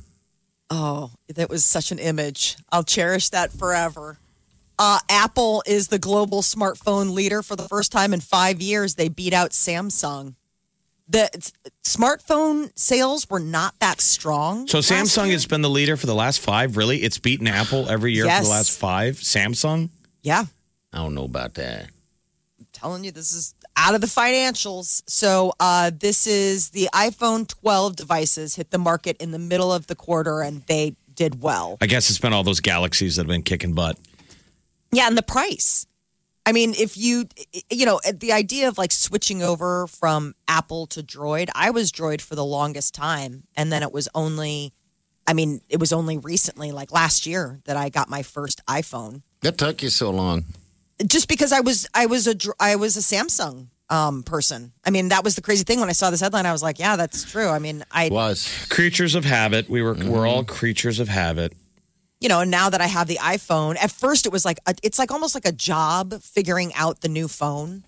[0.70, 2.56] Oh, that was such an image.
[2.70, 4.18] I'll cherish that forever.
[4.78, 8.94] Uh, Apple is the global smartphone leader for the first time in five years.
[8.94, 10.34] They beat out Samsung.
[11.06, 11.28] The
[11.84, 14.66] smartphone sales were not that strong.
[14.68, 15.34] So Samsung year.
[15.34, 16.76] has been the leader for the last five.
[16.76, 19.16] Really, it's beaten Apple every year for the last five.
[19.16, 19.90] Samsung.
[20.22, 20.44] yeah.
[20.92, 21.90] I don't know about that.
[22.60, 25.02] I'm telling you this is out of the financials.
[25.08, 29.88] So uh, this is the iPhone 12 devices hit the market in the middle of
[29.88, 31.78] the quarter and they did well.
[31.80, 33.98] I guess it's been all those galaxies that have been kicking butt.
[34.92, 35.86] Yeah, and the price.
[36.46, 37.26] I mean, if you,
[37.70, 42.20] you know, the idea of like switching over from Apple to Droid, I was Droid
[42.20, 43.44] for the longest time.
[43.56, 44.74] And then it was only,
[45.26, 49.22] I mean, it was only recently, like last year, that I got my first iPhone.
[49.40, 50.44] That took you so long.
[51.06, 54.72] just because I was I was a dr- I was a Samsung um, person.
[54.84, 56.46] I mean, that was the crazy thing when I saw this headline.
[56.46, 57.48] I was like, yeah, that's true.
[57.48, 59.68] I mean, I Was Creatures of habit.
[59.68, 61.52] We were we're all creatures of habit.
[62.24, 64.98] You know, now that I have the iPhone, at first it was like a, it's
[64.98, 67.84] like almost like a job figuring out the new phone.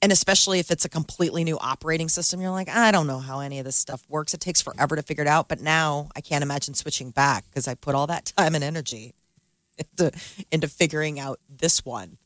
[0.00, 3.40] And especially if it's a completely new operating system, you're like, I don't know how
[3.40, 4.32] any of this stuff works.
[4.34, 5.48] It takes forever to figure it out.
[5.48, 9.14] But now I can't imagine switching back because I put all that time and energy
[9.76, 10.12] into,
[10.52, 12.18] into figuring out this one.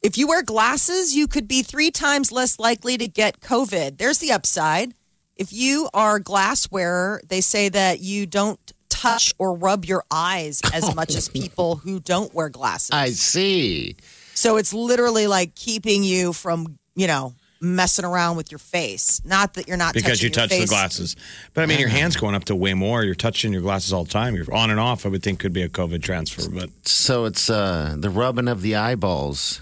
[0.00, 3.98] If you wear glasses, you could be three times less likely to get COVID.
[3.98, 4.94] There's the upside.
[5.36, 10.04] If you are a glass wearer, they say that you don't touch or rub your
[10.10, 12.90] eyes as much as people who don't wear glasses.
[12.92, 13.96] I see.
[14.34, 19.20] So it's literally like keeping you from, you know, messing around with your face.
[19.24, 21.16] Not that you're not because touching you your touch the glasses.
[21.52, 23.04] But I mean, your hands going up to way more.
[23.04, 24.34] You're touching your glasses all the time.
[24.34, 25.04] You're on and off.
[25.04, 28.62] I would think could be a COVID transfer, but So it's uh, the rubbing of
[28.62, 29.60] the eyeballs.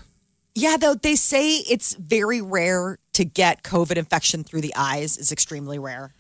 [0.54, 5.30] Yeah, though they say it's very rare to get COVID infection through the eyes is
[5.30, 6.12] extremely rare.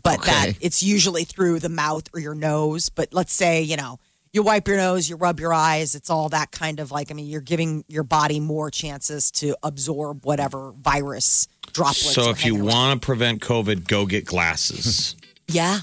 [0.00, 0.30] But Okay.
[0.52, 2.88] that it's usually through the mouth or your nose.
[2.88, 3.98] But let's say, you know,
[4.32, 7.14] you wipe your nose, you rub your eyes, it's all that kind of like I
[7.14, 12.12] mean, you're giving your body more chances to absorb whatever virus droplets.
[12.14, 15.16] so if you want to prevent COVID, go get glasses.
[15.48, 15.80] Yeah.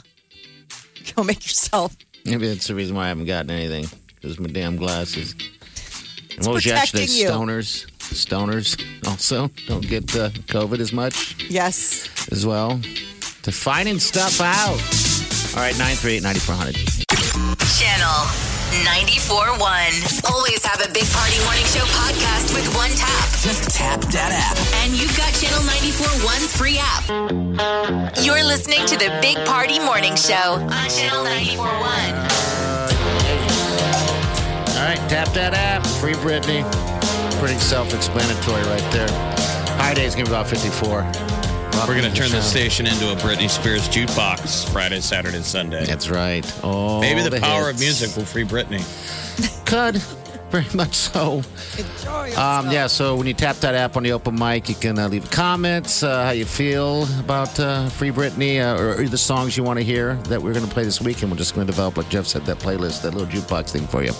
[1.15, 1.95] Go make yourself
[2.25, 3.85] Maybe that's the reason why I haven't gotten anything.
[4.15, 5.33] Because my damn glasses.
[6.35, 7.03] And what was yesterday?
[7.05, 7.29] protecting you.
[7.29, 7.85] Stoners.
[7.99, 12.09] Stoners also don't get uh, COVID as much Yes.
[12.31, 12.79] as well.
[13.49, 14.77] To finding stuff out.
[15.57, 16.77] All right, 938 9400.
[17.81, 18.29] Channel
[18.85, 19.57] 94.1.
[20.29, 23.25] Always have a Big Party Morning Show podcast with one tap.
[23.41, 24.53] Just tap that app.
[24.85, 27.09] And you've got Channel 94.1's free app.
[28.21, 31.57] You're listening to the Big Party Morning Show on Channel 94.1.
[34.77, 35.81] All right, tap that app.
[35.97, 36.61] Free Britney.
[37.39, 39.09] Pretty self explanatory right there.
[39.81, 41.38] High day is going to be about 54.
[41.87, 45.85] We're going to turn this station into a Britney Spears jukebox Friday, Saturday, Sunday.
[45.85, 46.45] That's right.
[46.63, 48.83] Oh, Maybe the, power of music will free Britney.
[49.65, 49.95] Could.
[50.51, 51.41] Very much so.
[51.77, 54.99] Enjoy Um, yeah, so when you tap that app on the open mic, you can
[54.99, 59.17] uh, leave comments, uh, how you feel about uh, Free Britney, uh, or, or the
[59.17, 61.21] songs you want to hear that we're going to play this week.
[61.21, 63.87] And we're just going to develop, like Jeff said, that playlist, that little jukebox thing
[63.87, 64.11] for you.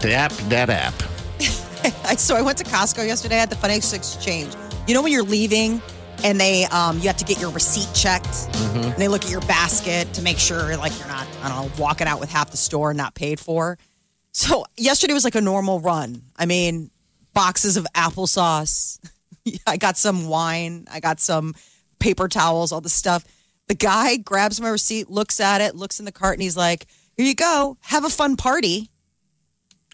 [0.00, 0.94] Tap that app.
[2.16, 4.54] So I went to Costco yesterday at the financial exchange.
[4.86, 5.82] You know when you're leaving
[6.24, 9.42] and they um, you have to get your receipt checked and they look at your
[9.42, 12.56] basket to make sure like you're not I don't know walking out with half the
[12.56, 13.78] store and not paid for.
[14.32, 16.22] So yesterday was like a normal run.
[16.36, 16.90] I mean,
[17.34, 18.98] boxes of applesauce.
[19.66, 20.86] I got some wine.
[20.90, 21.54] I got some
[22.00, 23.24] paper towels, all the stuff.
[23.68, 26.86] The guy grabs my receipt, looks at it, looks in the cart, and he's like,
[27.16, 27.76] "Here you go.
[27.82, 28.90] Have a fun party."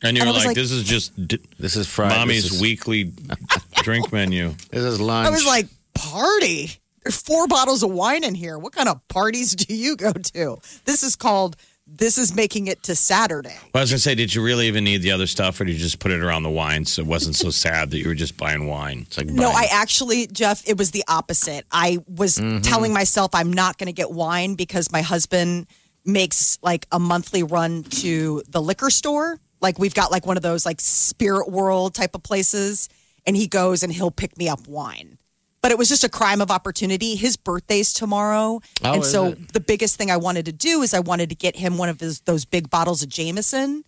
[0.03, 2.16] And you're And like, like- this is just d- This is Friday.
[2.16, 3.12] mommy's this is, weekly
[3.83, 4.55] drink menu.
[4.71, 5.27] This is lunch.
[5.27, 6.70] I was like, party?
[7.03, 8.59] There's four bottles of wine in here.
[8.59, 10.59] What kind of parties do you go to?
[10.85, 11.57] This is called
[11.92, 13.57] this is making it to Saturday.
[13.74, 15.72] Well, I was gonna say, did you really even need the other stuff, or did
[15.72, 18.14] you just put it around the wine so it wasn't so sad that you were
[18.14, 19.05] just buying wine?
[19.07, 21.66] It's like No, buying- I actually, Jeff, it was the opposite.
[21.72, 22.61] I was mm-hmm.
[22.61, 25.66] telling myself I'm not going to get wine because my husband
[26.05, 29.38] makes like a monthly run to the liquor store.
[29.61, 32.88] Like we've got like one of those like spirit world type of places,
[33.26, 35.18] and he goes and he'll pick me up wine.
[35.62, 37.16] But it was just a crime of opportunity.
[37.16, 39.53] His birthday's tomorrow, Oh, and is so it?
[39.53, 42.01] the biggest thing I wanted to do is I wanted to get him one of
[42.01, 43.85] his those big bottles of Jameson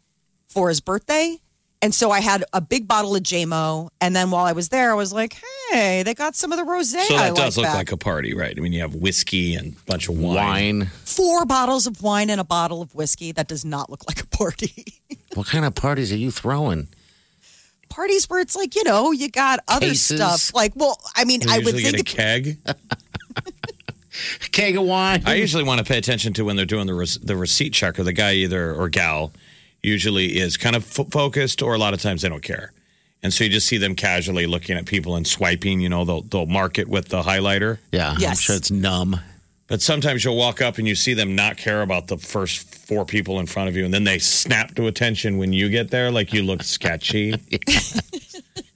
[0.49, 1.39] for his birthday.
[1.81, 3.89] And so I had a big bottle of JMO.
[4.01, 5.37] And then while I was there, I was like,
[5.73, 6.91] hey, they got some of the rose.
[6.93, 7.77] So I that does like look that.
[7.77, 8.55] like a party, right?
[8.57, 10.37] I mean, you have whiskey and a bunch of wine.
[10.37, 10.87] wine.
[11.05, 13.33] Four bottles of wine and a bottle of whiskey.
[13.33, 15.01] That does not look like a party.
[15.35, 16.89] What kind of parties are you throwing?
[17.93, 20.17] Parties where it's like, you know, you got other Cases.
[20.19, 20.55] stuff.
[20.55, 22.59] Like, well, I mean, I would think get a keg.
[24.53, 25.23] Keg of wine.
[25.27, 28.03] I usually want to pay attention to when they're doing the rec- the receipt checker.
[28.03, 29.33] The guy either or gal
[29.83, 32.73] usually is kind of fo- focused, or a lot of times they don't care,
[33.23, 35.81] and so you just see them casually looking at people and swiping.
[35.81, 37.79] You know, they'll they'll mark it with the highlighter.
[37.91, 39.19] yeah, I'm sure it's numb.
[39.69, 43.05] But sometimes you'll walk up and you see them not care about the first four
[43.07, 46.11] people in front of you, and then they snap to attention when you get there,
[46.11, 47.35] like you look sketchy.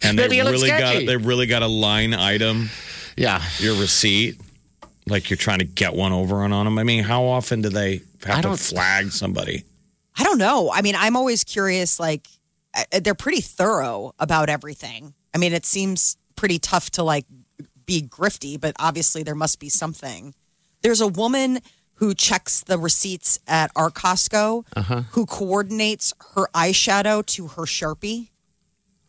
[0.03, 2.71] And they Maybe really got they really got a line item
[3.17, 4.41] Yeah, your receipt,
[5.07, 6.79] like you're trying to get one over on them.
[6.79, 9.65] I mean, how often do they have to flag somebody?
[10.19, 10.71] I don't know.
[10.73, 11.99] I mean, I'm always curious.
[11.99, 12.29] Like,
[12.77, 15.15] uh, they're pretty thorough about everything.
[15.35, 17.27] I mean, it seems pretty tough to like
[17.85, 20.35] be grifty, but obviously there must be something.
[20.87, 21.59] There's a woman
[21.95, 25.03] who checks the receipts at our Costco uh-huh.
[25.11, 28.29] who coordinates her eyeshadow to her Sharpie.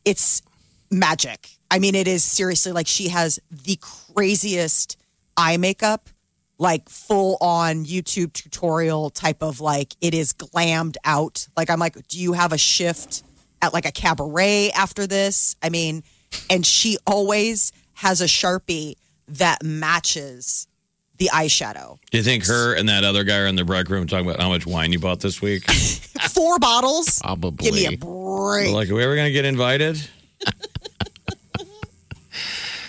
[0.04, 0.42] It's
[0.90, 1.52] magic.
[1.70, 4.98] I mean, it is seriously like she has the craziest
[5.38, 6.10] eye makeup,
[6.58, 11.48] like full on YouTube tutorial type of like it is glammed out.
[11.56, 13.22] Like I'm like, do you have a shift
[13.62, 15.56] at like a cabaret after this?
[15.62, 16.02] I mean,
[16.50, 18.96] and she always has a Sharpie
[19.28, 20.68] that matches
[21.18, 21.98] the eyeshadow.
[22.12, 24.40] Do you think her and that other guy are in the break room talking about
[24.42, 25.70] how much wine you bought this week?
[25.72, 27.20] Four bottles.
[27.20, 27.66] probably.
[27.66, 28.74] Give me a break.
[28.74, 30.00] like, are we ever going to get invited?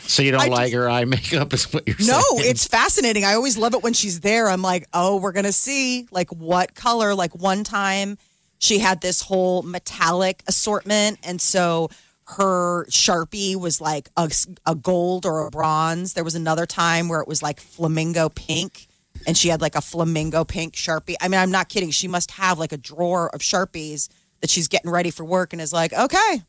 [0.02, 1.52] so you don't I like her eye makeup?
[1.52, 2.22] Is what you're No, saying?
[2.32, 3.24] No, it's fascinating.
[3.24, 4.48] I always love it when she's there.
[4.48, 7.14] I'm like, oh, we're gonna see like what color.
[7.14, 8.18] Like one time,
[8.58, 11.90] she had this whole metallic assortment, and so
[12.36, 14.30] her sharpie was like a,
[14.66, 16.12] a gold or a bronze.
[16.12, 18.86] There was another time where it was like flamingo pink,
[19.26, 21.16] and she had like a flamingo pink sharpie.
[21.20, 21.90] I mean, I'm not kidding.
[21.90, 24.08] She must have like a drawer of sharpies
[24.40, 26.42] that she's getting ready for work, and is like, okay,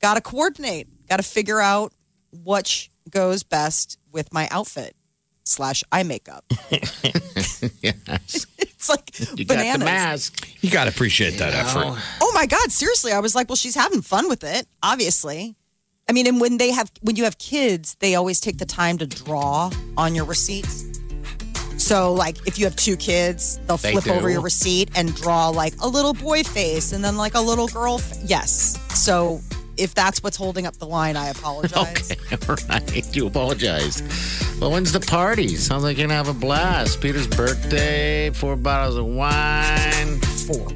[0.00, 1.92] got to coordinate, got to figure out
[2.32, 4.96] which goes best with my outfit
[5.44, 6.44] slash eye makeup.
[7.82, 8.46] yes.
[8.84, 9.78] It's like You got bananas.
[9.78, 10.48] the mask.
[10.60, 11.98] You got to appreciate that effort.
[12.20, 13.12] Oh my god, seriously.
[13.12, 15.56] I was like, well, she's having fun with it, obviously.
[16.06, 18.98] I mean, and when they have when you have kids, they always take the time
[18.98, 20.84] to draw on your receipts.
[21.78, 25.48] So, like, if you have two kids, they'll They flip over your receipt and draw
[25.48, 27.96] like a little boy face and then like a little girl.
[27.98, 28.78] Fa- yes.
[28.94, 29.40] So,
[29.76, 32.12] if that's what's holding up the line, I apologize.
[32.32, 33.16] Okay, all right.
[33.16, 34.02] You apologize.
[34.60, 35.48] Well, when's the party?
[35.56, 37.00] Sounds like you're gonna have a blast.
[37.00, 40.20] Peter's birthday, four bottles of wine.
[40.46, 40.68] Four.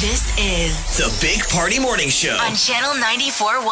[0.00, 2.36] This is The Big Party Morning Show.
[2.40, 3.70] on Channel 94.1.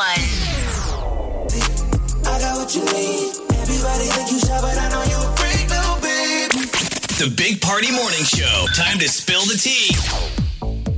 [2.26, 3.32] I got what you need.
[3.58, 6.50] Everybody think you shy, but I know you a freak, little babe.
[7.18, 8.66] The Big Party Morning Show.
[8.74, 10.37] Time to spill the tea.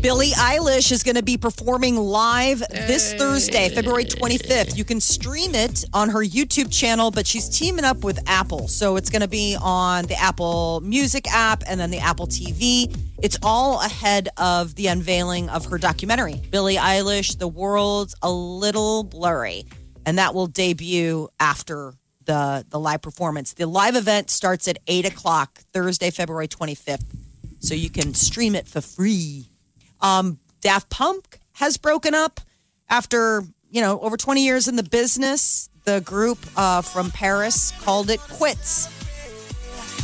[0.00, 4.74] Billie Eilish is going to be performing live this Thursday, February 25th.
[4.74, 8.66] You can stream it on her YouTube channel, but she's teaming up with Apple.
[8.66, 12.96] So it's going to be on the Apple Music app and then the Apple TV.
[13.22, 19.04] It's all ahead of the unveiling of her documentary, Billie Eilish, The World's a Little
[19.04, 19.66] Blurry.
[20.06, 21.92] And that will debut after
[22.24, 23.52] the, the live performance.
[23.52, 27.04] The live event starts at 8 o'clock, Thursday, February 25th.
[27.58, 29.50] So you can stream it for free.
[30.02, 32.40] Um, Daft Punk has broken up
[32.88, 35.68] after you know over 20 years in the business.
[35.84, 38.86] The group uh, from Paris called it quits.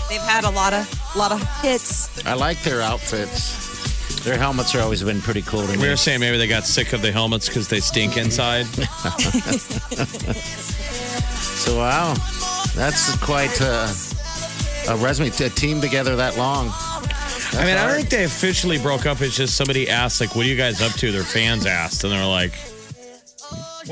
[0.09, 2.25] They've had a lot of lot of hits.
[2.27, 3.65] I like their outfits.
[4.25, 5.77] Their helmets are always been pretty cool to me.
[5.77, 5.89] We me.
[5.91, 8.67] were saying maybe they got sick of the helmets because they stink inside.
[11.67, 12.15] So wow,
[12.77, 13.93] that's quite a,
[14.89, 16.67] a resume to team together that long.
[17.53, 19.21] I mean, I don't think they officially broke up.
[19.21, 21.13] It's just somebody asked, like, what are you guys up to?
[21.13, 22.53] Their fans asked, and they're like,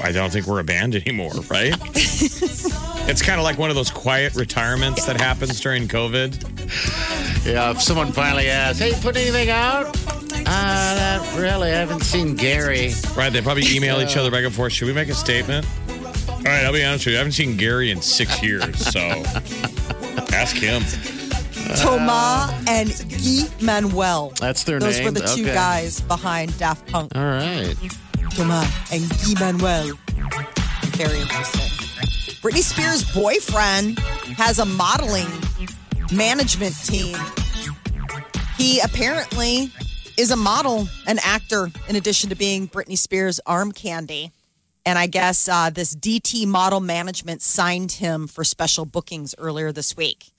[0.02, 1.76] I don't think we're a band anymore, right?
[1.94, 7.46] it's kind of like one of those quiet retirements that happens during COVID.
[7.46, 9.86] Yeah, if someone finally asks, "Hey, put anything out?"
[10.46, 11.70] Uh, not really.
[11.70, 12.92] I haven't seen Gary.
[13.16, 14.72] Right, they probably email each other back and forth.
[14.72, 15.66] Should we make a statement?
[16.28, 17.18] All right, I'll be honest with you.
[17.18, 19.00] I haven't seen Gary in six years, so
[20.32, 20.82] ask him.
[21.77, 24.33] Thomas and Guy Manuel.
[24.41, 25.05] That's their Those name?
[25.07, 25.55] were the two Okay.
[25.55, 27.15] guys behind Daft Punk.
[27.15, 27.75] All right.
[28.31, 29.09] Thomas and
[29.39, 29.97] Guy Manuel.
[30.97, 31.61] Very interesting.
[32.43, 33.99] Britney Spears' boyfriend
[34.37, 35.27] has a modeling
[36.12, 37.17] management team.
[38.59, 39.71] He apparently
[40.17, 44.31] is a model, an actor, in addition to being Britney Spears' arm candy.
[44.87, 49.97] And I guess uh, this DT Model Management signed him for special bookings earlier this
[49.97, 50.31] week.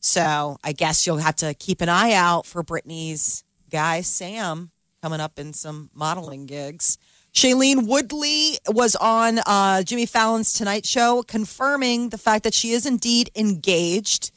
[0.00, 4.70] So I guess you'll have to keep an eye out for Britney's guy, Sam,
[5.02, 6.98] coming up in some modeling gigs.
[7.32, 12.86] Shailene Woodley was on uh, Jimmy Fallon's Tonight Show confirming the fact that she is
[12.86, 14.32] indeed engaged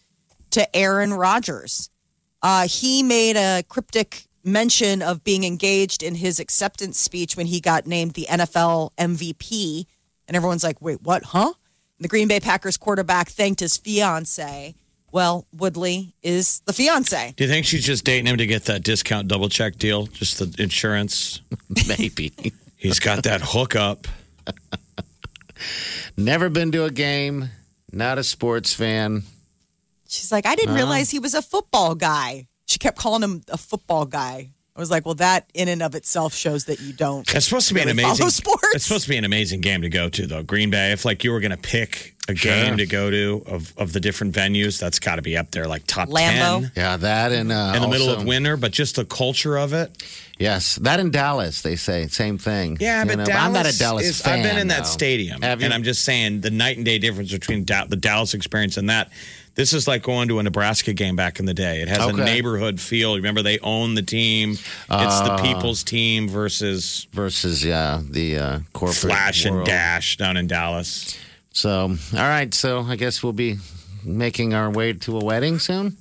[0.51, 1.89] to Aaron Rodgers.
[2.41, 7.59] Uh, he made a cryptic mention of being engaged in his acceptance speech when he
[7.59, 9.85] got named the NFL MVP.
[10.27, 11.53] And everyone's like, wait, what, huh?
[11.99, 14.75] The Green Bay Packers quarterback thanked his fiance.
[15.13, 17.35] Well, Woodley is the fiance.
[17.37, 20.07] Do you think she's just dating him to get that discount double check deal?
[20.07, 21.39] Just the insurance?
[21.87, 22.33] Maybe.
[22.77, 24.07] He's got that hookup.
[26.17, 27.49] Never been to a game.
[27.91, 29.21] Not a sports fan.
[30.07, 32.47] She's like, I didn't realize he was a football guy.
[32.65, 34.49] She kept calling him a football guy.
[34.75, 37.31] I was like, well, that in and of itself shows that you don't.
[37.35, 38.63] It's supposed to be an amazing sports.
[38.73, 40.41] It's supposed to be an amazing game to go to, though.
[40.41, 40.91] Green Bay.
[40.91, 43.99] If like you were going to pick a game to go to of, of the
[43.99, 46.61] different venues, that's got to be up there, like top Lambeau.
[46.61, 48.57] ten Yeah, that and uh, in the middle of winter.
[48.57, 49.95] But just the culture of it.
[50.39, 52.77] Yes, that in Dallas, they say same thing.
[52.79, 54.39] Yeah, You but know, Dallas I'm not a Dallas is, fan.
[54.39, 54.83] I've been in that though.
[54.85, 55.65] stadium, Have you?
[55.65, 58.89] and I'm just saying the night and day difference between Da- the Dallas experience and
[58.89, 59.11] that.
[59.55, 61.81] This is like going to a Nebraska game back in the day.
[61.81, 63.15] It has a neighborhood feel.
[63.15, 64.51] Remember, they own the team.
[64.53, 69.63] It's Uh, the people's team versus versus yeah the uh, corporate Flash and.
[69.65, 71.15] Dash down in Dallas.
[71.51, 72.51] So, all right.
[72.53, 73.57] So I guess we'll be
[74.03, 75.97] making our way to a wedding soon.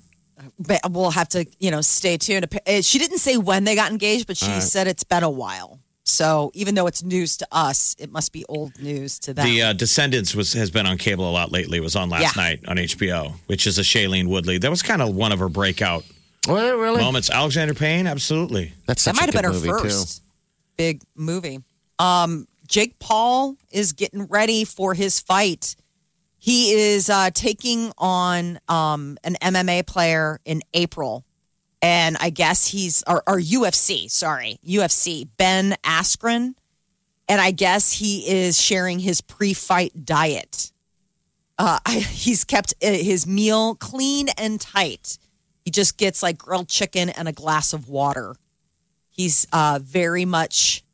[0.59, 2.47] But we'll have to, you know, stay tuned.
[2.67, 5.79] Uh, She didn't say when they got engaged, but she said it's been a while.
[6.05, 9.47] So even though it's news to us, it must be old news to them.
[9.47, 11.79] The uh, Descendants was has been on cable a lot lately.
[11.79, 12.43] It was on last Yeah.
[12.43, 14.59] night on HBO, which is a Shailene Woodley.
[14.59, 16.05] That was kind of one of her breakout
[16.49, 17.01] Well, really?
[17.01, 17.31] moments.
[17.31, 18.73] Alexander Payne, absolutely.
[18.87, 20.23] That's that might have been her movie, first
[20.77, 21.61] big movie.
[21.99, 25.77] Um, Jake Paul is getting ready for his fight.
[26.39, 31.25] He is uh, taking on um, an MMA player in April.
[31.83, 36.55] And I guess he's, or, or UFC, sorry, UFC, Ben Askren.
[37.29, 40.71] And I guess he is sharing his pre fight diet.
[41.59, 45.19] Uh, I, he's kept uh, his meal clean and tight.
[45.65, 48.37] He just gets like grilled chicken and a glass of water.
[49.11, 50.85] He's uh, very much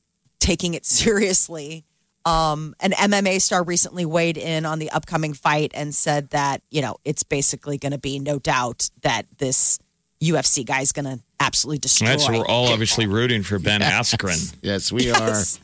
[0.40, 1.84] taking it seriously.
[2.24, 6.82] Um, an MMA star recently weighed in on the upcoming fight and said that, you
[6.82, 9.78] know, it's basically going to be no doubt that this
[10.22, 12.08] UFC guy is going to absolutely destroy.
[12.08, 14.54] Right, so we're all obviously rooting for Ben Askren.
[14.62, 15.58] Yes, we Yes.
[15.58, 15.60] are.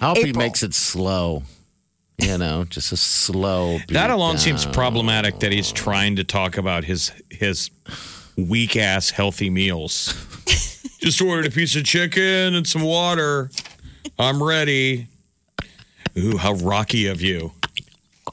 [0.00, 1.42] I hope he makes it slow.
[2.18, 3.80] You know, just a slow.
[3.88, 7.70] That alone beat seems problematic that he's trying to talk about his his
[8.36, 10.14] weak ass healthy meals.
[11.00, 13.50] Just ordered a piece of chicken and some water.
[14.18, 15.08] I'm ready.
[16.16, 17.52] Ooh, how rocky of you.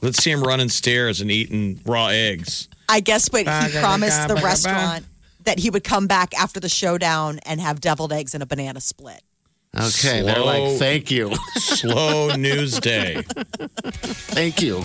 [0.00, 2.68] Let's see him running stairs and eating raw eggs.
[2.92, 5.06] I guess, but he promised the restaurant
[5.44, 8.82] that he would come back after the showdown and have deviled eggs and a banana
[8.82, 9.22] split.
[9.74, 10.44] Okay, they're Slow.
[10.44, 13.22] like, thank you, Slow news day.
[14.36, 14.82] thank you.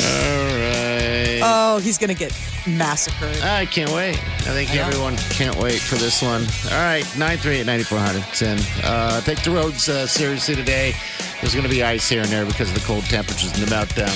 [0.00, 1.40] All right.
[1.44, 2.32] Oh, he's going to get
[2.66, 3.36] massacred.
[3.42, 4.16] I can't wait.
[4.16, 6.42] I think everyone can't wait for this one.
[6.72, 8.28] All right, 938-9400.
[8.28, 8.58] It's in.
[8.84, 10.94] Uh, take the roads uh, seriously today.
[11.40, 13.74] There's going to be ice here and there because of the cold temperatures and the
[13.74, 14.14] meltdown.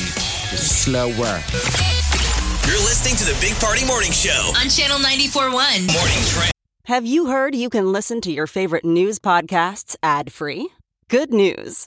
[0.50, 1.40] Just slower.
[2.66, 4.52] You're listening to the Big Party Morning Show.
[4.60, 5.50] On Channel 94.1.
[5.52, 6.52] Morning Trend
[6.84, 10.68] Have you heard you can listen to your favorite news podcasts ad free?
[11.08, 11.86] Good news!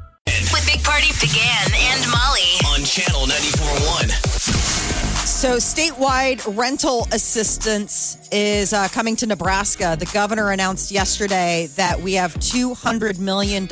[0.91, 2.57] With Big Party began and Molly.
[2.67, 4.11] On Channel 94.1.
[5.25, 9.95] So, statewide rental assistance is uh, coming to Nebraska.
[9.97, 13.67] The governor announced yesterday that we have $200 million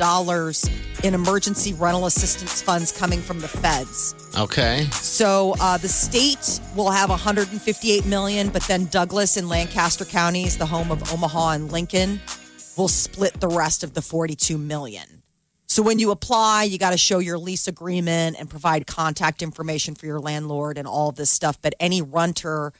[1.04, 4.14] in emergency rental assistance funds coming from the feds.
[4.38, 4.86] Okay.
[4.92, 10.66] So, uh, the state will have 158 million, but then Douglas and Lancaster counties, the
[10.66, 12.20] home of Omaha and Lincoln,
[12.76, 15.19] will split the rest of the 42 million.
[15.70, 19.94] So when you apply, you got to show your lease agreement and provide contact information
[19.94, 21.62] for your landlord and all of this stuff.
[21.62, 22.72] But any renter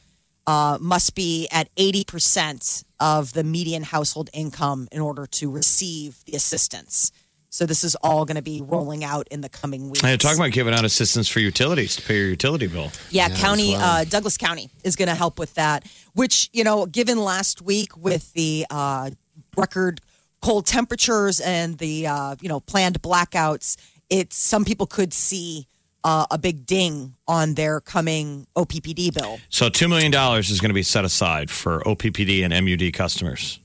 [0.45, 6.32] uh, must be at 80% of the median household income in order to receive the
[6.32, 7.12] assistance.
[7.49, 10.01] So this is all going to be rolling out in the coming weeks.
[10.01, 12.91] Hey, talking about giving out assistance for utilities to pay your utility bill.
[13.11, 15.86] Yeah, Yeah, county, uh, Douglas County is going to help with that.
[16.14, 19.11] Which you know, given last week with the uh,
[19.57, 20.01] record
[20.43, 23.76] cold temperatures and the uh, you know planned blackouts,
[24.09, 25.66] it's some people could see
[26.05, 29.38] uh, a big ding on their coming OPPD bill.
[29.49, 33.61] So $2 million is going to be set aside for OPPD and MUD customers.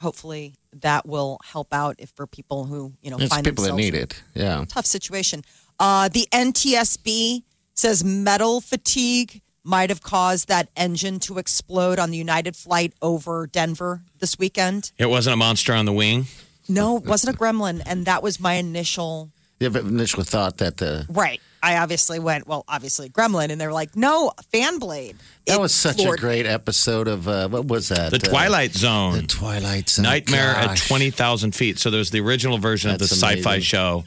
[0.00, 3.74] Hopefully, that will help out if for people who you know It's find people that
[3.74, 4.22] need it.
[4.34, 4.64] Yeah.
[4.68, 5.42] tough situation.
[5.80, 7.42] Uh, the NTSB
[7.74, 13.46] says metal fatigue might have caused that engine to explode on the United flight over
[13.46, 14.92] Denver this weekend.
[14.96, 16.26] It wasn't a monster on the wing.
[16.68, 17.82] No, it wasn't a gremlin.
[17.84, 19.30] And that was my initial.
[19.60, 21.40] You have initial thought that the Right.
[21.62, 23.50] I obviously went, well, obviously gremlin.
[23.50, 25.16] And they're like, no, fan blade.
[25.46, 28.10] that It was such floored a great episode of uh, what was that?
[28.10, 29.14] The Uh, Twilight Zone.
[29.14, 30.04] the Twilight Zone.
[30.04, 31.78] Nightmare at 20,000 feet.
[31.78, 34.04] So there's the original version of the That's sci fi show,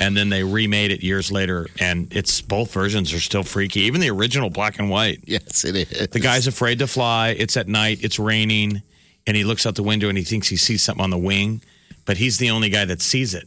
[0.00, 3.82] and then they remade it years later, and it's both versions are still freaky.
[3.82, 5.20] Even the original black and white.
[5.26, 6.08] Yes, it is.
[6.08, 7.36] The guy's afraid to fly.
[7.38, 8.82] It's at night, it's raining,
[9.26, 11.60] and he looks out the window and he thinks he sees something on the wing,
[12.06, 13.44] but he's the only guy that sees it.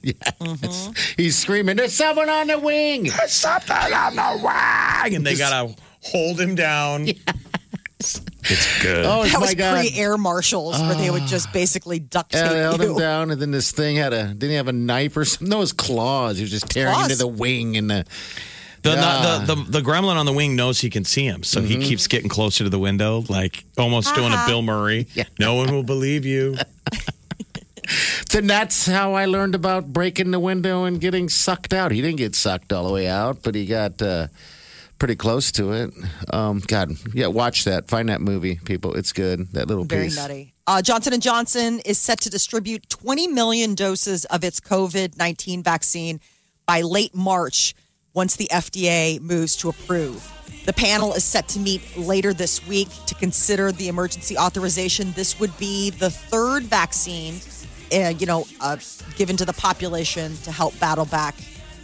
[1.17, 5.15] He's screaming, "There's someone on the wing!" There's Something on the wing!
[5.15, 7.07] And they got to hold him down.
[8.43, 9.05] It's good.
[9.05, 9.79] Oh That my was god!
[9.79, 12.91] pre air marshals where they would just basically duct Yeah, tape they held you.
[12.93, 15.49] him down, and then this thing had a didn't he have a knife or something?
[15.49, 16.37] No, his claws.
[16.37, 17.05] He was just tearing Claws?
[17.11, 18.05] into the wing and the.
[18.81, 19.45] The, Yeah.
[19.45, 22.05] the, the, the gremlin on the wing knows he can see him, so he keeps
[22.07, 25.07] getting closer to the window, like almost doing a Bill Murray.
[25.39, 26.57] No one will believe you.
[28.31, 31.91] Then that's how I learned about breaking the window and getting sucked out.
[31.91, 34.27] He didn't get sucked all the way out, but he got uh,
[34.99, 35.93] pretty close to it.
[36.31, 37.87] Um, God, yeah, watch that.
[37.87, 38.93] Find that movie, people.
[38.93, 39.51] It's good.
[39.53, 40.15] That little Very piece.
[40.15, 40.53] nutty.
[40.65, 46.21] Uh, Johnson & Johnson is set to distribute 20 million doses of its COVID-19 vaccine
[46.65, 47.75] by late March
[48.13, 50.29] once the FDA moves to approve.
[50.65, 55.11] The panel is set to meet later this week to consider the emergency authorization.
[55.11, 57.35] This would be the third vaccine,
[57.93, 58.77] uh, you know, uh,
[59.17, 61.35] given to the population to help battle back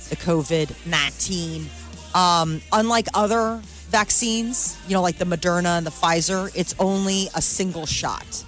[0.10, 1.70] the COVID 19.
[2.16, 7.42] Um, unlike other vaccines, you know, like the Moderna and the Pfizer, it's only a
[7.42, 8.46] single shot.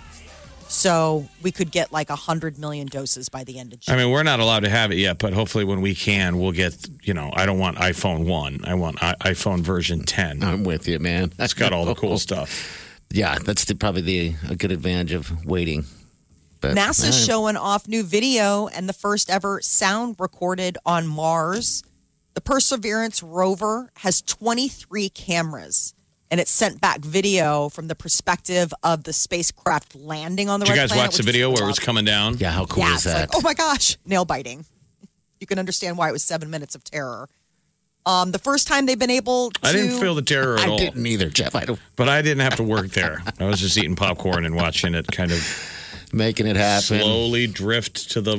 [0.68, 3.94] So we could get like 100 million doses by the end of June.
[3.94, 6.54] I mean, we're not allowed to have it yet, but hopefully when we can, we'll
[6.54, 8.62] get, you know, I don't want iPhone 1.
[8.64, 10.44] I want I- iPhone version 10.
[10.44, 11.34] I'm with you, man.
[11.38, 12.88] That's got all the cool stuff.
[13.14, 15.84] Yeah, that's the, probably the a good advantage of waiting.
[16.62, 17.14] But NASA's all right.
[17.14, 21.84] showing off new video and the first ever sound recorded on Mars.
[22.34, 25.94] The Perseverance rover has 23 cameras
[26.30, 30.76] and it sent back video from the perspective of the spacecraft landing on the Did
[30.76, 32.38] you guys planet, watch the video where it was coming down?
[32.38, 33.20] Yeah, how cool yeah, is that?
[33.20, 34.66] like, oh my gosh, nail biting.
[35.42, 37.28] You can understand why it was seven minutes of terror.
[38.06, 39.68] Um, the first time they've been able to.
[39.68, 40.78] I didn't feel the terror at I all.
[40.78, 41.54] didn't either, Jeff.
[41.56, 43.22] I don't But I didn't have to work there.
[43.40, 45.38] I was just eating popcorn and watching it kind of
[46.14, 47.00] making it happen.
[47.02, 48.38] slowly drift to the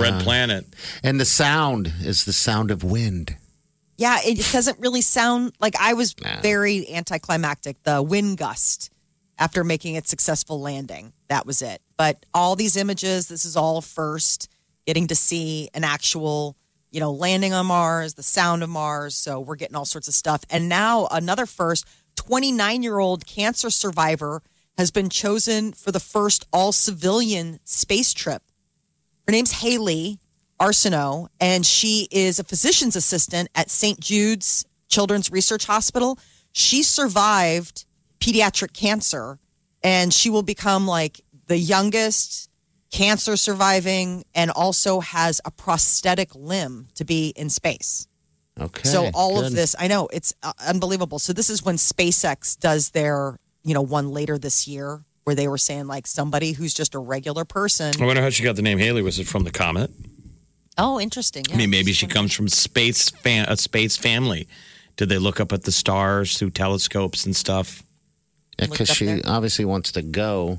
[0.00, 0.66] red planet.
[1.02, 3.36] And the sound is the sound of wind.
[3.98, 6.40] Yeah, it doesn't really sound like I was Nah.
[6.40, 7.82] very anticlimactic.
[7.84, 8.90] The wind gust
[9.38, 11.12] after making its successful landing.
[11.28, 11.80] That was it.
[11.96, 14.48] But all these images, this is all first
[14.86, 16.56] getting to see an actual,
[16.90, 19.14] you know, landing on Mars, the sound of Mars.
[19.14, 20.42] So we're getting all sorts of stuff.
[20.50, 24.42] And now another first 29 year old cancer survivor
[24.78, 28.42] has been chosen for the first all civilian space trip.
[29.26, 30.18] Her name's Hayley
[30.60, 34.00] Arceneaux, and she is a physician's assistant at St.
[34.00, 36.18] Jude's Children's Research Hospital.
[36.52, 37.84] She survived
[38.20, 39.38] pediatric cancer,
[39.82, 42.48] and she will become like the youngest
[42.92, 48.06] cancer surviving and also has a prosthetic limb to be in space.
[48.60, 48.88] Okay.
[48.88, 51.18] So all of this, I know it's uh, unbelievable.
[51.18, 55.48] So this is when SpaceX does their, you know, one later this year where they
[55.48, 57.92] were saying like somebody who's just a regular person.
[58.00, 59.02] I wonder how she got the name Haley.
[59.02, 59.90] Was it from the comet?
[60.78, 61.44] Oh, interesting.
[61.52, 64.48] I mean, maybe she comes from space fan, a space family.
[64.96, 67.82] Did they look up at the stars through telescopes and stuff?
[68.58, 69.20] because Looked she there.
[69.26, 70.58] obviously wants to go.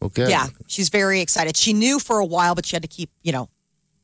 [0.00, 0.28] Okay.
[0.28, 1.56] Yeah, she's very excited.
[1.56, 3.48] She knew for a while, but she had to keep, you know,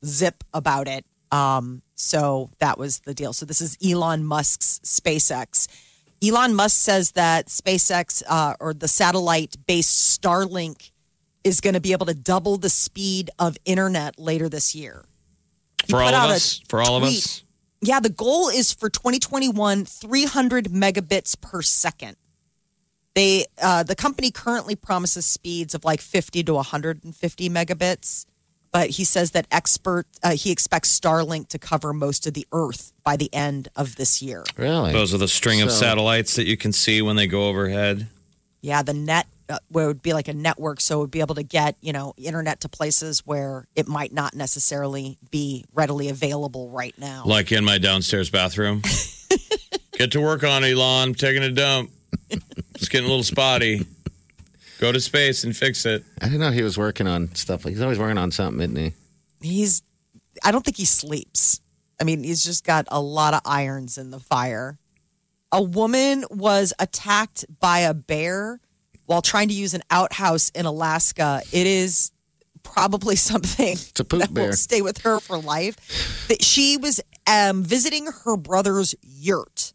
[0.05, 1.05] zip about it.
[1.33, 3.33] Um, so that was the deal.
[3.33, 5.67] So this is Elon Musk's SpaceX.
[6.23, 10.91] Elon Musk says that SpaceX uh, or the satellite-based Starlink
[11.45, 15.05] is going to be able to double the speed of internet later this year.
[15.87, 16.61] He For all of us?
[16.69, 17.45] For all of us?
[17.81, 22.17] Yeah, the goal is for 2021 300 megabits per second.
[23.15, 28.27] They uh, the company currently promises speeds of like 50 to 150 megabits,
[28.73, 32.93] but he says that expert uh, he expects Starlink to cover most of the Earth
[33.05, 34.45] by the end of this year.
[34.57, 34.93] Really?
[34.93, 38.09] Those are the string of satellites that you can see when they go overhead.
[38.61, 41.21] Yeah, the net uh, where it would be like a network, so it would be
[41.21, 46.09] able to get you know internet to places where it might not necessarily be readily
[46.09, 47.23] available right now.
[47.25, 48.83] Like in my downstairs bathroom.
[49.99, 51.09] Get to work on Elon.
[51.09, 51.91] I'm taking a dump.
[52.77, 53.85] It's getting a little spotty.
[54.79, 56.05] Go to space and fix it.
[56.21, 57.65] I didn't know he was working on stuff.
[57.65, 58.93] Like he's always working on something, isn't he?
[59.41, 59.83] he's
[60.45, 61.61] I don't think he sleeps.
[62.01, 64.79] I mean, he's just got a lot of irons in the fire.
[65.51, 68.61] A woman was attacked by a bear
[69.07, 71.43] while trying to use an outhouse in Alaska.
[71.53, 72.13] It is
[72.63, 74.47] probably something a poop that bear.
[74.49, 76.27] will stay with her for life.
[76.29, 79.73] That she was um, visiting her brother's yurt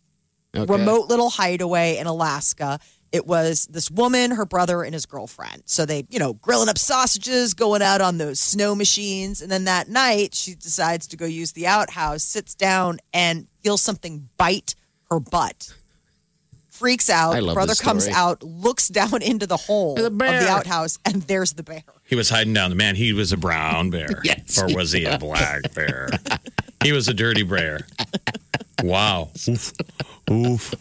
[0.56, 0.72] Okay.
[0.72, 2.80] remote little hideaway in Alaska.
[3.14, 5.62] It was this woman, her brother, and his girlfriend.
[5.66, 9.40] So they, you know, grilling up sausages, going out on those snow machines.
[9.40, 13.84] And then that night, she decides to go use the outhouse, sits down, and feels
[13.84, 14.74] something bite
[15.12, 15.76] her butt.
[16.70, 17.36] Freaks out.
[17.36, 18.16] I love brother this comes story.
[18.18, 21.84] out, looks down into the hole The of the outhouse, and there's the bear.
[22.06, 22.72] He was hiding down.
[22.72, 24.08] The man, he was a brown bear.
[24.24, 24.60] Yes.
[24.60, 26.10] Or was he a black bear?
[26.84, 27.86] he was a dirty bear.
[28.82, 29.30] Wow.
[29.48, 29.72] Oof.
[30.32, 30.74] Oof.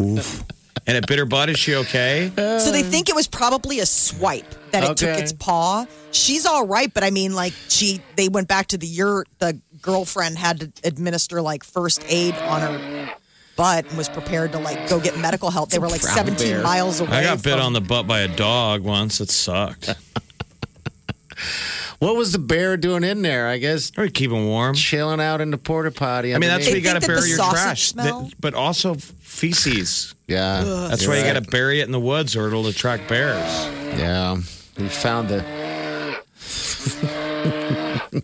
[0.00, 0.44] Oof.
[0.88, 2.30] And at Bitter Butt, is she okay?
[2.36, 5.20] So they think it was probably a swipe that it took Okay.
[5.22, 5.86] its paw.
[6.12, 9.26] She's all right, but I mean, like she, they went back to the yurt.
[9.40, 13.10] The girlfriend had to administer like first aid on her
[13.56, 15.70] butt and was prepared to like go get medical help.
[15.70, 16.62] They were like 17 bear.
[16.62, 17.10] miles away.
[17.10, 19.20] I got bit on the butt by a dog once.
[19.20, 19.92] It sucked.
[21.98, 23.46] What was the bear doing in there?
[23.48, 24.74] I guess Or keep him warm.
[24.74, 26.34] chilling out in the porta potty.
[26.34, 26.84] I mean, that's underneath.
[26.84, 27.86] where you got to think that bury the your sausage trash.
[27.88, 28.96] smell- That- but also
[29.36, 30.14] feces.
[30.26, 30.62] yeah.
[30.88, 33.44] That's You're why you got to bury it in the woods or it'll attract bears.
[33.98, 34.36] Yeah,
[34.76, 35.44] he found the.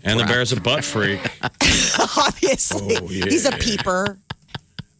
[0.04, 1.20] And the bear's a butt freak.
[2.16, 3.26] Obviously, Oh, yeah.
[3.26, 4.16] he's a peeper.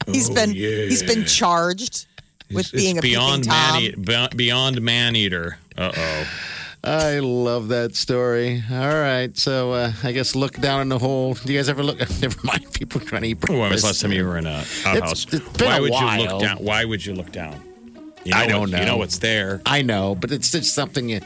[0.07, 0.85] He's Oh, been yeah.
[0.87, 2.07] he's been charged
[2.51, 3.73] with It's- being it's a beyond peeping tom.
[3.73, 5.59] man eat- be- beyond man eater.
[5.79, 6.27] Uh oh.
[6.85, 8.63] I love that story.
[8.71, 11.35] All right, so uh, I guess look down in the hole.
[11.35, 11.99] Do you guys ever look?
[12.21, 12.73] Never mind.
[12.75, 13.83] People trying to eat When was breakfast.
[13.83, 15.25] the last time you were in a outhouse?
[15.33, 16.57] it's been Why a would you look down?
[16.59, 17.61] Why would you look down?
[18.25, 18.79] You I don't what- know.
[18.81, 19.61] You know what's there.
[19.65, 21.21] I know, but it's just something you.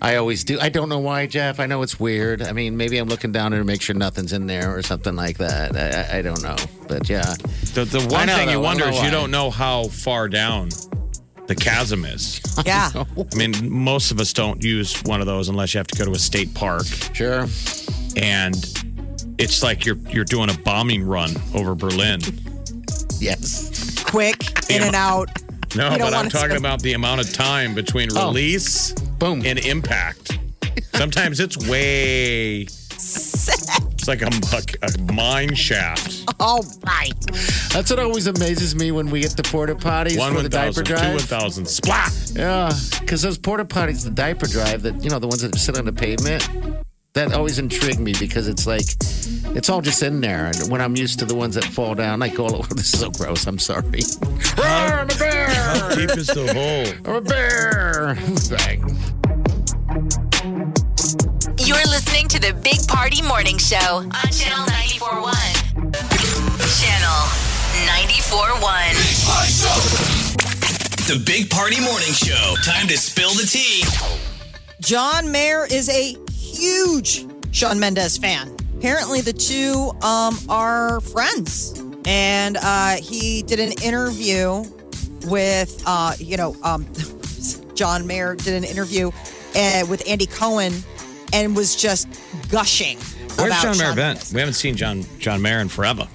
[0.00, 0.58] I always do.
[0.60, 1.60] I don't know why, Jeff.
[1.60, 2.42] I know it's weird.
[2.42, 5.38] I mean, maybe I'm looking down to make sure nothing's in there or something like
[5.38, 5.76] that.
[5.76, 6.56] I, I, I don't know,
[6.88, 7.34] but yeah.
[7.74, 8.60] The, the one know, thing you though.
[8.62, 10.70] Wonder is know you don't know how far down
[11.54, 12.40] the chasm is.
[12.66, 15.98] Yeah, I mean, most of us don't use one of those unless you have to
[15.98, 17.46] go to a state park, Sure.
[18.16, 18.54] and
[19.38, 22.20] it's like you're you're doing a bombing run over Berlin.
[23.20, 24.02] Yes.
[24.04, 24.38] quick
[24.70, 25.28] in and out.
[25.74, 28.26] No, You don't but I'm wanna talking spend- about the amount of time between Oh.
[28.28, 29.40] release Boom.
[29.46, 30.38] and impact.
[30.92, 32.66] Sometimes it's way.
[34.02, 34.26] It's like a,
[34.82, 36.24] a, a mine shaft.
[36.40, 37.14] All right.
[37.72, 40.48] That's what always amazes me when we get the porta potties One for one the
[40.48, 41.14] diaper thousand, two drive.
[41.14, 42.32] one thousand, splat.
[42.34, 45.78] Yeah, because those porta potties, the diaper drive, that you know, the ones that sit
[45.78, 46.48] on the pavement,
[47.12, 48.86] that always intrigue me because it's like
[49.56, 50.46] it's all just in there.
[50.46, 52.98] And when I'm used to the ones that fall down, I go, oh, "This is
[52.98, 54.00] so gross." I'm sorry.
[54.58, 55.48] Ah, I'm a bear.
[55.48, 57.08] How deep is the hole?
[57.08, 58.16] I'm a bear.
[58.50, 59.11] Bang.
[62.42, 65.32] The Big Party Morning Show on Channel 941.
[66.74, 67.22] Channel
[67.86, 68.94] 941.
[71.06, 72.56] The Big Party Morning Show.
[72.64, 73.84] Time to spill the tea.
[74.80, 78.56] John Mayer is a huge Shawn Mendes fan.
[78.76, 81.80] apparently the two um, are friends.
[82.06, 84.64] And uh, he did an interview
[85.28, 86.88] with, uh, you know, um,
[87.76, 89.12] John Mayer did an interview
[89.54, 90.72] uh, with Andy Cohen
[91.32, 92.08] and was just
[92.50, 92.98] gushing.
[93.36, 94.18] Where's about John Mayer Shawn been?
[94.34, 96.08] We haven't seen John John Mayer in forever.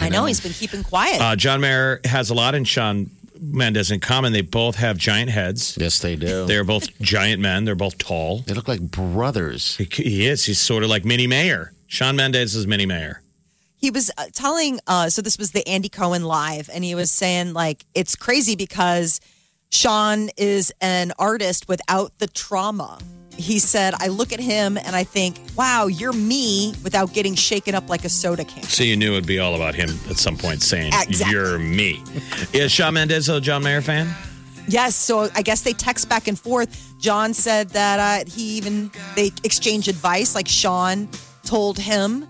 [0.00, 1.20] I know he's been keeping quiet.
[1.20, 3.10] Uh, John Mayer has a lot in Shawn
[3.40, 4.32] Mendes in common.
[4.32, 5.76] They both have giant heads.
[5.80, 6.46] Yes, they do.
[6.46, 7.64] They're both giant men.
[7.64, 8.38] They're both tall.
[8.40, 9.76] they look like brothers.
[9.76, 10.44] He, he is.
[10.44, 11.72] He's sort of like Mini Mayer.
[11.88, 13.20] Shawn Mendes is Mini Mayer.
[13.76, 17.10] he was uh, telling uh so this was the Andy Cohen live and he was
[17.10, 19.20] saying like it's crazy because
[19.70, 22.98] Shawn is an artist without the trauma.
[23.40, 27.74] He said I look at him and I think, "Wow, you're me without getting shaken
[27.74, 30.36] up like a soda can." So you knew it'd be all about him at some
[30.36, 31.32] point saying, Exactly.
[31.32, 32.02] You're me.
[32.52, 34.08] Is Shawn Mendes a John Mayer fan?
[34.68, 36.94] Yes, so I guess they text back and forth.
[36.98, 40.34] John said that uh, he even they exchange advice.
[40.34, 41.08] Like Shawn
[41.44, 42.28] told him,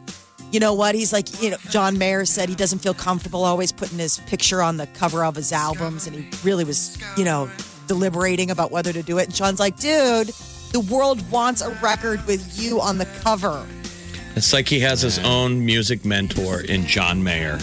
[0.51, 0.95] you know what?
[0.95, 4.63] He's like, you know, John Mayer said he doesn't feel comfortable always putting his picture
[4.63, 7.51] on the cover of his albums, and he really was, you know,
[7.87, 9.25] deliberating about whether to do it.
[9.25, 10.33] And Shawn's like, dude,
[10.73, 13.67] the world wants a record with you on the cover.
[14.37, 17.59] It's like he has his own music mentor in John Mayer.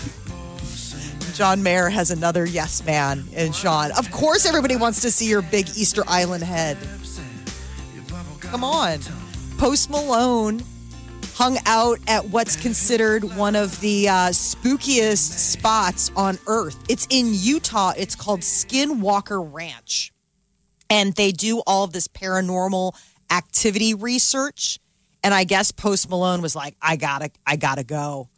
[1.33, 3.91] John Mayer has another yes man in Shawn.
[3.91, 6.77] Of course, everybody wants to see your big Easter Island head.
[8.39, 8.99] Come on.
[9.57, 10.61] Post Malone
[11.35, 16.79] hung out at what's considered one of the uh, spookiest spots on earth.
[16.89, 17.93] It's in Utah.
[17.95, 20.11] It's called Skinwalker Ranch.
[20.89, 22.93] And they do all of this paranormal
[23.29, 24.79] activity research.
[25.23, 28.29] And I guess Post Malone was like, I gotta, I gotta go.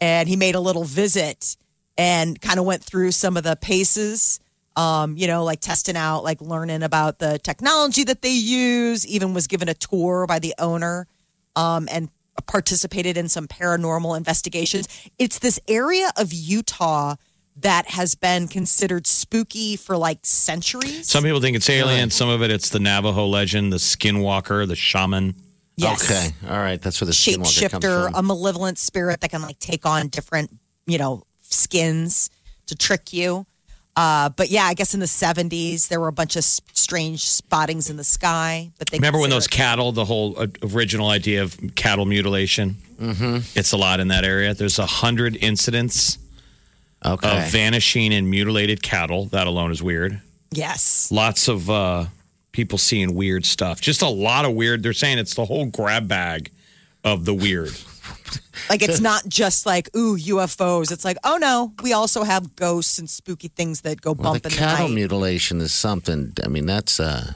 [0.00, 1.56] And he made a little visit
[1.96, 4.40] and kind of went through some of the paces
[4.76, 9.34] um, you know, like testing out, like learning about the technology that they use, even
[9.34, 11.06] was given a tour by the owner
[11.54, 12.08] um, and
[12.46, 14.88] participated in some paranormal investigations.
[15.18, 17.14] It's this area of Utah
[17.56, 21.08] that has been considered spooky for like centuries.
[21.08, 22.10] Some people think it's alien.
[22.10, 25.34] Some of it, it's the Navajo legend, the skinwalker, the shaman.
[25.76, 26.04] Yes.
[26.10, 26.80] Okay, all right.
[26.80, 28.14] That's where the skinwalker comes Shapeshifter, from.
[28.14, 30.50] a malevolent spirit that can like take on different,
[30.86, 32.30] you know, skins
[32.66, 33.46] to trick you.
[33.96, 37.24] Uh, but yeah, I guess in the 70s, there were a bunch of s- strange
[37.28, 38.72] spottings in the sky.
[38.78, 42.76] But they Remember when those cattle, the whole uh, original idea of cattle mutilation?
[43.00, 43.36] Mm-hmm.
[43.56, 44.52] It's a lot in that area.
[44.52, 46.18] There's a hundred incidents
[47.04, 47.44] okay.
[47.44, 49.26] of vanishing and mutilated cattle.
[49.26, 50.20] That alone is weird.
[50.50, 51.10] Yes.
[51.10, 52.06] Lots of uh,
[52.52, 53.80] people seeing weird stuff.
[53.80, 54.82] Just a lot of weird.
[54.82, 56.50] They're saying it's the whole grab bag
[57.02, 57.72] of the weird.
[58.70, 60.90] Like it's not just like, ooh, UFOs.
[60.90, 64.42] It's like, oh no, we also have ghosts and spooky things that go well, bump
[64.42, 64.94] the in the cattle night.
[64.94, 66.32] mutilation is something.
[66.42, 67.34] I mean, that's uh,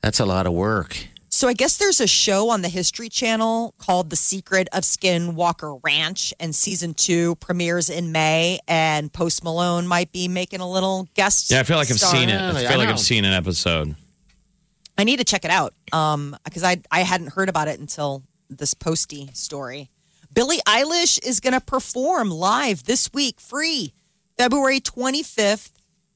[0.00, 0.96] that's a lot of work.
[1.34, 5.80] So I guess there's a show on the History Channel called The Secret of Skinwalker
[5.82, 8.58] Ranch, and season two premieres in May.
[8.68, 11.50] And Post Malone might be making a little guest.
[11.50, 12.10] Yeah, I feel like I've star.
[12.10, 12.34] seen it.
[12.34, 12.90] Yeah, I I feel like.
[12.90, 13.96] I've seen an episode.
[14.98, 18.22] I need to check it out um, because I I hadn't heard about it until
[18.50, 19.88] this Posty story.
[20.34, 23.94] Billie Eilish is going to perform live this week, free,
[24.36, 25.70] February 25th.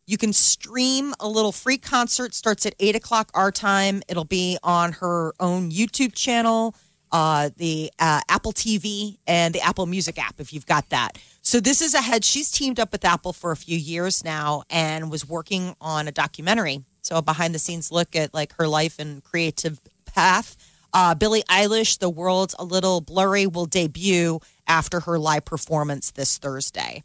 [0.07, 2.33] You can stream a little free concert.
[2.33, 4.03] Starts at eight o'clock our time.
[4.09, 6.77] It'll be on her own YouTube channel,
[7.11, 10.39] uh, the uh, Apple TV, and the Apple Music app.
[10.39, 11.19] If you've got that.
[11.43, 12.25] So this is ahead.
[12.25, 16.13] She's teamed up with Apple for a few years now and was working on a
[16.13, 16.85] documentary.
[17.03, 20.57] So a behind the scenes look at like her life and creative path.
[20.93, 26.39] Uh, Billie Eilish, The World's a Little Blurry, will debut after her live performance this
[26.39, 27.03] Thursday.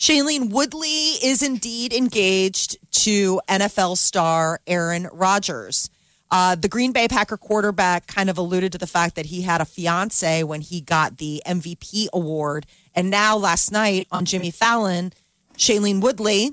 [0.00, 5.90] Shailene Woodley is indeed engaged to NFL star Aaron Rodgers.
[6.30, 9.60] Uh, the Green Bay Packer quarterback kind of alluded to the fact that he had
[9.60, 12.64] a fiance when he got the MVP award.
[12.94, 15.12] And now, last night on Jimmy Fallon,
[15.58, 16.52] Shailene Woodley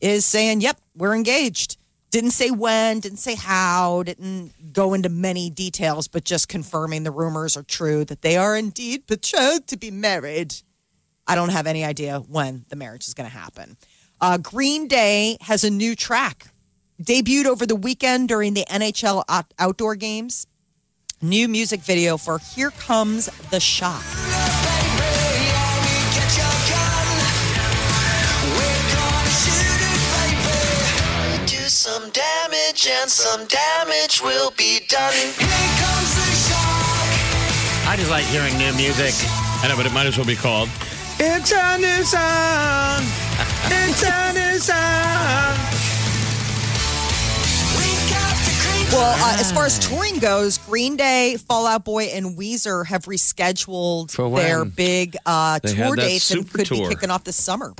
[0.00, 1.78] is saying, Yep, we're engaged.
[2.12, 7.10] Didn't say when, didn't say how, didn't go into many details, but just confirming the
[7.10, 10.54] rumors are true that they are indeed betrothed to be married.
[11.26, 13.76] I don't have any idea when the marriage is going to happen.
[14.20, 16.48] Uh, Green Day has a new track,
[17.02, 20.46] debuted over the weekend during the NHL out- outdoor games.
[21.20, 24.04] New music video for Here Comes the Shock.
[31.68, 35.12] Some damage and some damage will be done.
[35.12, 37.86] Here comes the shark.
[37.88, 39.14] I just like hearing new music.
[39.62, 40.68] I know, but it might as well be called.
[41.18, 43.02] It's a new song.
[43.72, 45.56] It's a new song.
[47.78, 51.84] We got the creep Well, uh, as far as touring goes, Green Day, Fall Out
[51.86, 54.42] Boy, and Weezer have rescheduled For when?
[54.44, 56.88] their big uh, They had tour that dates and super could tour.
[56.88, 57.72] be kicking off this summer.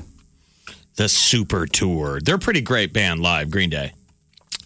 [0.96, 2.20] The Super Tour.
[2.22, 3.92] They're a pretty great band live, Green Day.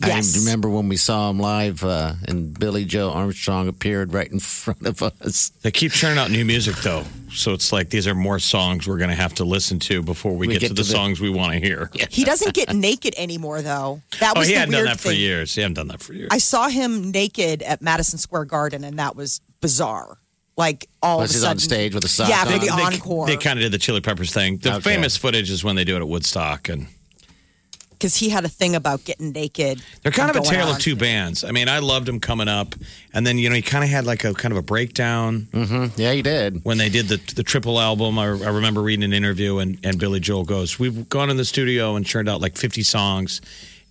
[0.07, 0.37] Yes.
[0.37, 4.39] I remember when we saw him live, uh, and Billie Joe Armstrong appeared right in
[4.41, 5.51] front of us.
[5.63, 8.97] They keep churning out new music though, so it's like these are more songs we're
[8.99, 10.95] going to have to listen to before we, We get, get to to the the-
[10.95, 11.91] songs we want to hear.
[12.11, 14.01] He doesn't get naked anymore, though.
[14.21, 15.13] That was Oh, was he the hadn't weird done that thing.
[15.13, 15.55] for years.
[15.55, 16.29] He hadn't done that for years.
[16.33, 20.19] I saw him naked at Madison Square Garden, and that was bizarre.
[20.57, 22.47] Like all Was of a he sudden, on stage with a sock Yeah, on?
[22.47, 23.27] for the they, encore.
[23.27, 24.59] They kind of did the Chili Peppers thing.
[24.59, 24.81] The Okay.
[24.95, 26.87] famous footage is when they do it at Woodstock, and
[28.01, 29.83] because he had a thing about getting naked.
[30.03, 30.77] they're kind of a tale on.
[30.77, 31.45] of two bands.
[31.45, 32.75] I mean, I loved him coming up,
[33.13, 36.01] and then you know he kind of had like a kind of a breakdown mm-hmm.
[36.01, 36.65] Yeah, he did.
[36.65, 38.19] when they did the the triple album.
[38.19, 41.45] I, I remember reading an interview, and and Billy Joel goes, "We've gone in the
[41.45, 43.41] studio and churned out like 50 songs."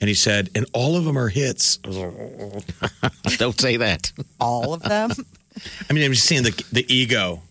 [0.01, 1.77] And he said, and all of them are hits.
[1.83, 3.37] I was like.
[3.37, 4.13] Don't say that.
[4.39, 5.11] All of them.
[5.89, 7.41] I mean, I'm just seeing the the ego.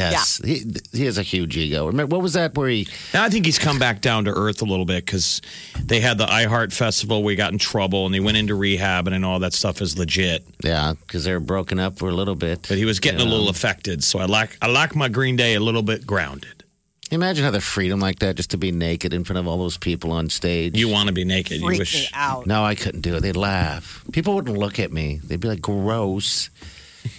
[0.00, 1.86] Yes, he, he has a huge ego.
[1.86, 2.86] Remember, what was that where he?
[3.14, 5.40] Now I think he's come back down to earth a little bit because
[5.82, 9.16] they had the iHeart Festival We got in trouble and he went into rehab and,
[9.16, 10.44] and all that stuff is legit.
[10.62, 12.66] Yeah, because they were broken up for a little bit.
[12.68, 14.04] But he was getting You a little affected.
[14.04, 16.64] So I like I like my Green Day a little bit grounded.
[17.12, 19.78] Imagine how the freedom like that, just to be naked in front of all those
[19.78, 20.76] people on stage.
[20.76, 21.60] You want to be naked.
[21.60, 22.46] You wish me out.
[22.46, 23.20] No, I couldn't do it.
[23.20, 24.04] They'd laugh.
[24.10, 25.20] People wouldn't look at me.
[25.22, 26.50] They'd be like, gross.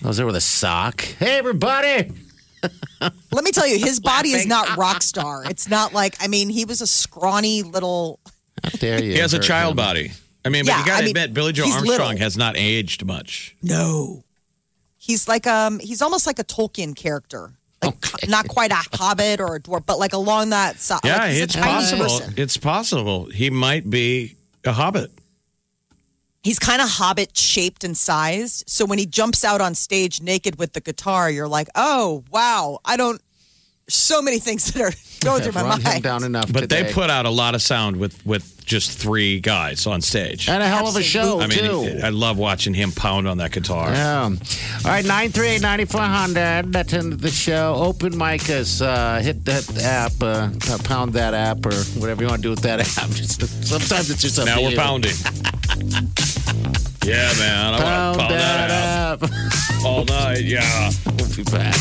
[0.03, 1.01] I was there with a sock.
[1.01, 2.11] Hey, everybody.
[3.31, 5.43] Let me tell you, his body is not rock star.
[5.45, 8.19] It's not like I mean, he was a scrawny little.
[8.63, 9.11] How dare you?
[9.13, 9.75] he has a child him.
[9.77, 10.11] body.
[10.45, 12.17] I mean, Yeah, but you got I to mean, admit, Billie Joe Armstrong little.
[12.17, 13.55] has not aged much.
[13.61, 14.23] No,
[14.97, 17.51] he's like um, he's almost like a Tolkien character.
[17.83, 18.27] Like Okay.
[18.27, 21.01] not quite a hobbit or a dwarf, but like along that side.
[21.03, 22.03] Yeah, like it's possible.
[22.05, 22.33] person.
[22.35, 24.35] It's possible he might be
[24.65, 25.11] a hobbit.
[26.43, 28.63] He's kind of hobbit shaped and sized.
[28.67, 32.79] So when he jumps out on stage naked with the guitar, you're like, oh wow,
[32.85, 33.21] I don't.
[33.89, 34.91] So many things that are
[35.25, 36.03] going through I've my run him mind.
[36.03, 36.51] down enough.
[36.51, 40.49] But they put out a lot of sound with with just three guys on stage.
[40.49, 41.99] and a hell of a show I mean, too.
[42.03, 43.89] I love watching him pound on that guitar.
[43.93, 44.23] Yeah.
[44.23, 44.31] All
[44.83, 46.73] right, 938-9400.
[46.73, 47.75] That's into the show.
[47.77, 48.81] Open mic us.
[48.81, 50.11] Uh, hit that app.
[50.21, 50.49] Uh,
[50.83, 53.09] pound that app or whatever you want to do with that app.
[53.11, 54.77] Just, sometimes it's just up Now we're you.
[54.77, 55.13] pounding.
[57.05, 57.73] yeah, man.
[57.73, 59.23] I Pound, want to pound that, that, app.
[59.23, 60.41] out all night.
[60.43, 60.91] Yeah.
[61.17, 61.75] we'll be back.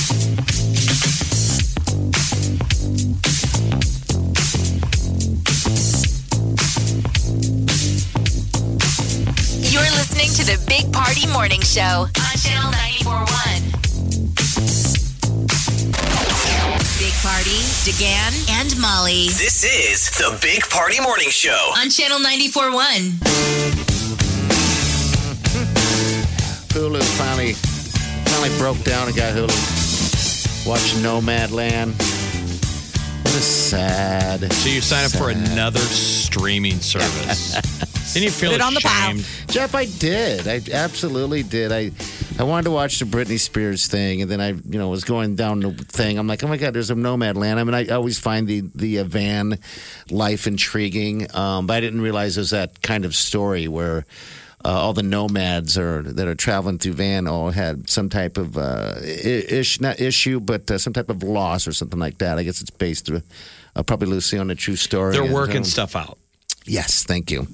[9.60, 12.70] You're listening to the Big Party Morning Show on Channel
[13.04, 13.26] 941.
[16.98, 21.72] Big Party, DeGan, and Molly This is the Big Party Morning Show.
[21.76, 23.95] on Channel 941.
[26.76, 30.66] Hulu finally finally broke down and got Hulu.
[30.66, 31.94] Watch Nomadland.
[33.24, 34.52] What a sad.
[34.52, 37.54] So you sign up for another streaming service.
[38.12, 39.10] Didn't you feel Put it on the pile.
[39.12, 39.26] ashamed?
[39.48, 40.46] Jeff, I did.
[40.46, 41.72] I absolutely did.
[41.72, 41.92] I
[42.38, 45.34] I wanted to watch the Britney Spears thing, and then I, you know, was going
[45.34, 46.18] down the thing.
[46.18, 47.56] I'm like, oh my god, there's a Nomadland.
[47.56, 49.58] I mean, I always find the the uh, van
[50.10, 54.04] life intriguing, um, but I didn't realize there's that kind of story where.
[54.66, 58.58] Uh, all the nomads are that are traveling through van all had some type of
[58.58, 62.36] uh, ish, not issue, but uh, some type of loss or something like that.
[62.36, 63.20] I guess it's based uh,
[63.76, 65.12] uh, probably loosely on a true story.
[65.12, 66.18] They're And, working um, stuff out.
[66.68, 67.46] Yes, thank you.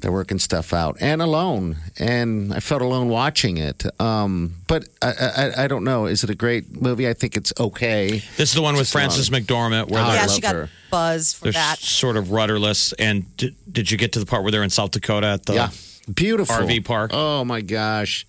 [0.00, 3.82] They're working stuff out and alone, and I felt alone watching it.
[3.98, 5.12] Um, but I,
[5.56, 6.04] I, I don't know.
[6.04, 7.08] Is it a great movie?
[7.08, 8.20] I think it's okay.
[8.36, 9.04] This is the one with Just long.
[9.08, 10.68] Frances McDormand where Oh, I they're, yeah, she got her.
[10.90, 11.78] buzz for they're that.
[11.78, 12.92] sort of rudderless.
[12.98, 15.54] And did, did you get to the part where they're in South Dakota at the
[15.54, 15.70] yeah,
[16.12, 17.10] beautiful RV park?
[17.12, 18.26] Oh my gosh,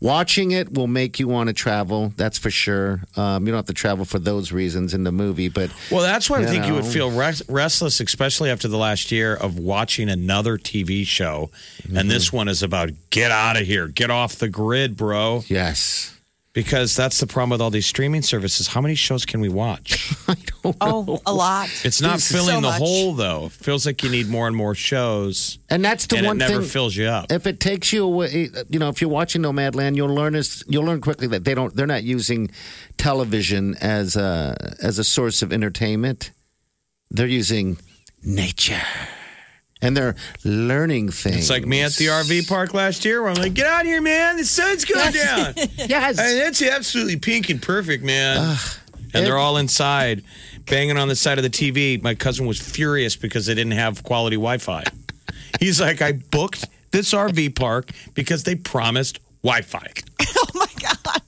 [0.00, 2.12] watching it will make you want to travel.
[2.16, 3.02] That's for sure.
[3.16, 6.28] Um, you don't have to travel for those reasons in the movie, but Well, that's
[6.30, 10.08] why I think you would feel res- restless, especially after the last year of watching
[10.08, 11.50] another TV show.
[11.82, 11.96] Mm-hmm.
[11.96, 15.42] And this one is about get out of here, get off the grid, bro.
[15.46, 16.15] yes,
[16.56, 18.68] Because that's the problem with all these streaming services.
[18.68, 20.10] How many shows can we watch?
[20.26, 21.04] I don't oh, know.
[21.18, 21.68] Oh, a lot.
[21.84, 22.78] It's not This filling so the much.
[22.78, 23.44] hole, though.
[23.46, 26.38] It feels like you need more and more shows, And that's the and it one
[26.38, 26.68] never thing.
[26.70, 27.30] fills you up.
[27.30, 30.84] if it takes you away, you know, if you're watching Nomadland, you'll learn is you'll
[30.86, 32.50] learn quickly that they don't they're not using
[32.96, 36.30] television as a as a source of entertainment.
[37.10, 37.76] They're using
[38.24, 38.80] nature,
[39.86, 41.36] and they're learning things.
[41.36, 44.02] It's like me at the RV park last year where I'm like, get out here,
[44.02, 44.36] man.
[44.36, 45.54] The sun's going down.
[45.76, 48.56] Yes, Hey, that's absolutely pink and perfect, man.
[49.14, 50.22] and they're all inside,
[50.66, 52.02] banging on the side of the TV.
[52.02, 54.82] My cousin was furious because they didn't have quality Wi Fi.
[55.60, 59.86] He's like, I booked this RV park because they promised Wi-Fi.
[60.38, 61.22] Oh my god.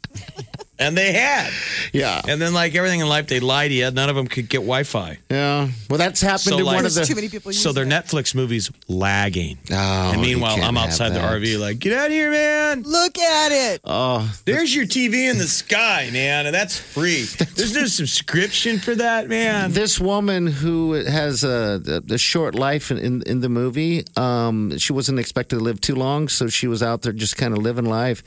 [0.80, 1.50] And they had.
[1.92, 2.22] Yeah.
[2.28, 3.90] And then, like everything in life, they lied to you.
[3.90, 5.18] None of them could get Wi-Fi.
[5.30, 5.68] Yeah.
[5.90, 7.04] Well, that's happened So, to like- one of the.
[7.04, 7.52] Too many people.
[7.52, 7.88] So their it.
[7.88, 9.58] Netflix movies lagging.
[9.72, 9.74] Oh,
[10.12, 11.18] and meanwhile, I'm outside the.
[11.18, 12.82] RV, like, get out of here, man.
[12.84, 13.80] Look at it.
[13.84, 17.24] Oh, There's your TV in the sky, man, and that's free.
[17.56, 19.72] There's no subscription for that, man.
[19.72, 24.92] this woman who has a, a short life in, in, in the movie, um, she
[24.92, 27.84] wasn't expected to live too long, so she was out there just kind of living
[27.86, 28.22] life.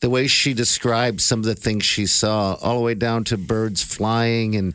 [0.00, 3.36] The way she described some of the things she saw, all the way down to
[3.36, 4.74] birds flying and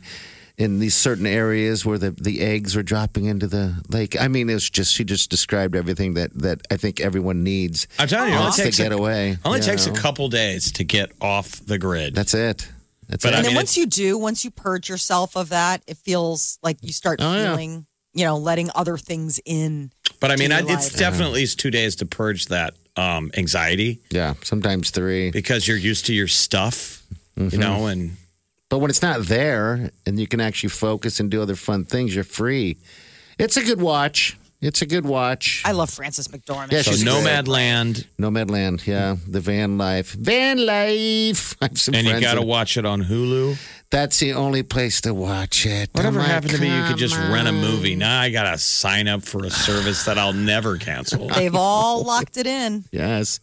[0.56, 4.20] in these certain areas where the, the eggs were dropping into the lake.
[4.20, 7.86] I mean, it was just she just described everything that, that I think everyone needs.
[7.98, 9.38] I'm telling you, it only wants to takes, get a, away.
[9.44, 12.14] only you takes a couple days to get off the grid.
[12.16, 12.68] That's it.
[13.08, 13.34] That's But it.
[13.34, 16.58] I And then mean, once you do, once you purge yourself of that, it feels
[16.62, 17.50] like you start Oh, yeah.
[17.50, 19.92] feeling, you know, letting other things in.
[20.18, 20.96] but I mean, I, it's life.
[20.98, 25.30] definitely is two days to purge that um, anxiety yeah, sometimes three.
[25.30, 26.97] because you're used to your stuff,
[27.38, 27.54] Mm-hmm.
[27.54, 28.16] you know, and
[28.68, 32.14] But when it's not there and you can actually focus and do other fun things,
[32.14, 32.76] you're free.
[33.38, 34.36] It's a good watch.
[34.60, 35.62] It's a good watch.
[35.64, 36.72] I love Frances McDormand.
[36.72, 39.14] Yeah, so she's Nomad Land, Nomadland, yeah.
[39.24, 40.14] The van life.
[40.14, 41.56] Van life.
[41.62, 43.56] I have some and you got to watch it on Hulu.
[43.90, 45.90] That's the only place to watch it.
[45.92, 47.94] Whatever I'm happened to me, you could just come rent a movie.
[47.94, 51.28] Now I got to sign up for a service that I'll never cancel.
[51.34, 52.84] They've all locked it in.
[52.90, 53.38] Yes.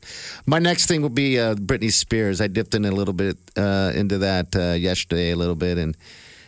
[0.45, 2.41] My next thing will be uh, Britney Spears.
[2.41, 5.95] I dipped in a little bit uh, into that uh, yesterday, a little bit, and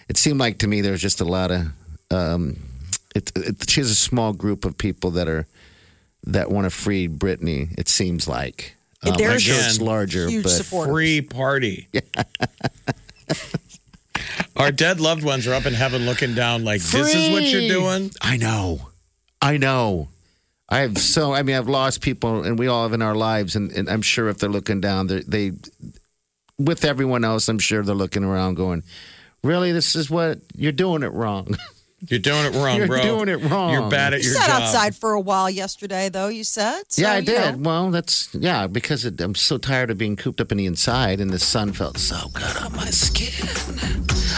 [0.10, 1.68] it seemed like to me there was just a lot of.
[2.12, 2.58] Um,
[3.18, 5.48] it, it, she has a small group of people that are
[6.26, 7.78] that want to free Britney.
[7.78, 8.76] It seems like.
[9.04, 10.90] Um, There's sure it's larger, huge but support.
[10.90, 11.88] Free party.
[14.56, 17.70] Our dead loved ones are up in heaven looking down, like, this is what you're
[17.70, 18.12] doing.
[18.22, 18.90] I know.
[19.40, 20.10] I know.
[20.70, 21.34] I have so.
[21.34, 24.02] I mean, I've lost people, and we all have in our lives, and, and I'm
[24.02, 25.52] sure if they're looking down, they they
[26.58, 28.84] with everyone else, I'm sure they're looking around, going,
[29.44, 31.56] "Really, this is what you're doing it wrong."
[32.08, 33.02] You're doing it wrong, You're bro.
[33.02, 33.74] doing it wrong.
[33.74, 34.38] You're bad at your job.
[34.38, 34.62] You your sat job.
[34.62, 36.84] outside for a while yesterday, though, you said?
[36.90, 37.60] So, yeah, I you did.
[37.60, 37.70] know.
[37.70, 41.20] Well, that's yeah, because it, I'm so tired of being cooped up in the inside,
[41.20, 43.48] and the sun felt so good on my skin.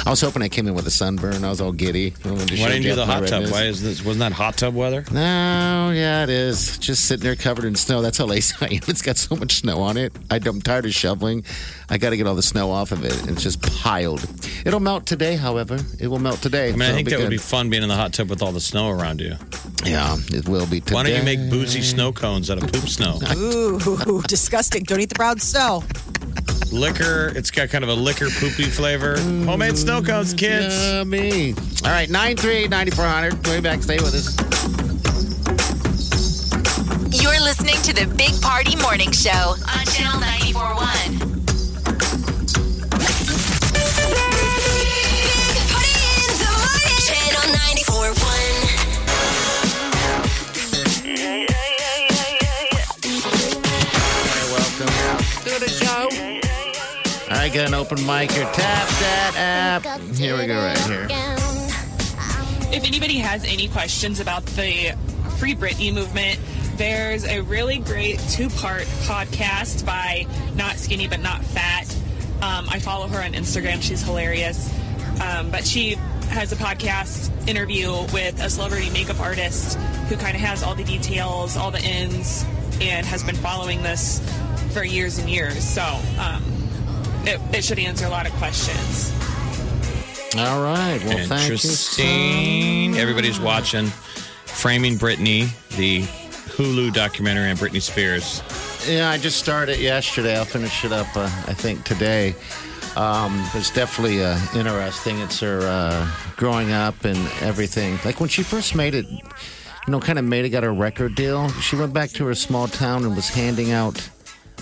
[0.06, 1.44] I was hoping I came in with a sunburn.
[1.44, 2.14] I was all giddy.
[2.26, 3.52] I wanted to show Why didn't you do the Jeff my hot tub?
[3.52, 4.04] Why is this?
[4.04, 5.04] Wasn't that hot tub weather?
[5.12, 6.78] No, yeah, it is.
[6.78, 8.02] Just sitting there covered in snow.
[8.02, 8.82] That's how lazy I am.
[8.88, 10.14] It's got so much snow on it.
[10.32, 11.44] I, I'm tired of shoveling.
[11.90, 13.14] I got to get all the snow off of it.
[13.30, 14.26] It's just piled.
[14.66, 15.78] It'll melt today, however.
[16.00, 16.70] It will melt today.
[16.70, 18.42] I mean, I think that it'll would be fun being in the hot tub with
[18.42, 19.36] all the snow around you.
[19.86, 20.96] Yeah, it will be today.
[20.96, 23.20] Why don't you make boozy snow cones out of poop snow?
[23.36, 24.84] Ooh, disgusting.
[24.84, 25.84] Don't eat the brown snow.
[26.72, 29.18] Liquor, it's got kind of a liquor poopy flavor.
[29.20, 30.76] Homemade snow cones, kids.
[30.76, 31.54] Yeah, me.
[31.84, 33.48] All right, 938 9400.
[33.48, 33.84] Way back.
[33.84, 34.36] Stay with us.
[37.22, 41.19] You're listening to the Big Party Morning Show on Channel 941.
[57.60, 58.46] Got an open mic here.
[58.54, 60.02] Tap that app.
[60.16, 61.08] Here we go, right here.
[62.72, 64.96] If anybody has any questions about the
[65.40, 66.40] Free Britney movement,
[66.78, 71.94] there's a really great two part podcast by Not Skinny But Not Fat.
[72.42, 73.82] Um, I follow her on Instagram.
[73.82, 74.74] She's hilarious.
[75.22, 75.96] Um, but she
[76.30, 80.86] has a podcast interview with a celebrity makeup artist who kind of has all the
[80.86, 82.46] details, all the ins,
[82.80, 84.22] and has been following this
[84.72, 85.62] for years and years.
[85.62, 85.84] So
[86.20, 86.59] um,
[87.30, 89.14] it, it should answer a lot of questions.
[90.38, 91.00] All right.
[91.06, 91.54] Well, thank you.
[91.54, 92.98] Interesting.
[92.98, 93.88] Everybody's watching
[94.46, 98.44] Framing Britney, the Hulu documentary on Britney Spears.
[98.88, 100.38] Yeah, I just started yesterday.
[100.38, 102.36] I'll finish it up, uh, I think, today.
[102.96, 105.20] Um, it's definitely uh, interesting.
[105.20, 108.00] It's her uh, growing up and everything.
[108.04, 109.22] Like when she first made it, you
[109.92, 111.50] know, kind of made it, got a record deal.
[111.62, 114.10] She went back to her small town and was handing out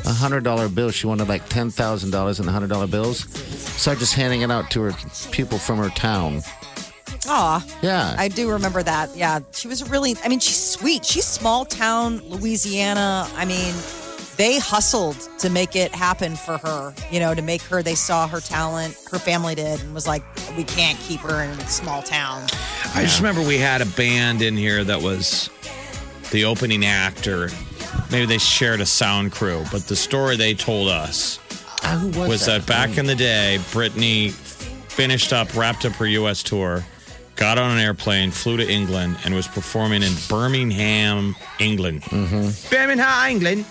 [0.06, 0.92] a hundred dollar bill.
[0.92, 3.20] She wanted like ten thousand dollars in hundred dollar bills.
[3.30, 4.94] Started just handing it out to her
[5.32, 6.42] people from her town.
[7.30, 7.66] Aw.
[7.82, 9.16] Yeah, I do remember that.
[9.16, 10.16] Yeah, she was really.
[10.24, 11.06] I mean, she's sweet.
[11.06, 13.28] She's small town Louisiana.
[13.36, 13.74] I mean,
[14.38, 16.94] they hustled to make it happen for her.
[17.12, 17.84] You know, to make her.
[17.84, 18.96] They saw her talent.
[19.12, 20.24] Her family did, and was like,
[20.56, 22.44] we can't keep her in a small town.
[22.96, 25.50] I just remember we had a band in here that was
[26.32, 27.50] the opening act, or
[28.12, 29.64] maybe they shared a sound crew.
[29.72, 31.40] But the story they told us
[31.84, 36.08] Ah, who was, was that back in the day, Britney finished up, wrapped up her
[36.08, 36.42] U.S.
[36.44, 36.84] tour,
[37.36, 42.02] got on an airplane, flew to England, and was performing in Birmingham, England.
[42.04, 42.70] Mm-hmm.
[42.76, 43.66] Birmingham, England.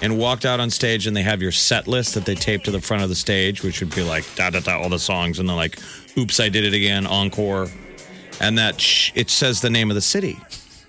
[0.00, 2.70] And walked out on stage, and they have your set list that they tape to
[2.70, 5.40] the front of the stage, which would be like da da da, all the songs,
[5.40, 5.76] and then like,
[6.16, 7.68] "Oops, I did it again," encore,
[8.40, 10.38] and that sh- it says the name of the city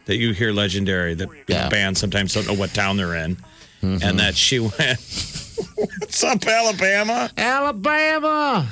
[0.10, 1.70] that you hear legendary that Yeah.
[1.70, 3.36] bands sometimes don't know what town they're in,
[3.82, 3.98] mm-hmm.
[4.02, 4.76] and that she went,
[5.76, 8.68] "What's up, Alabama?" Alabama.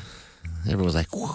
[0.66, 1.30] Everyone was like, "Whew."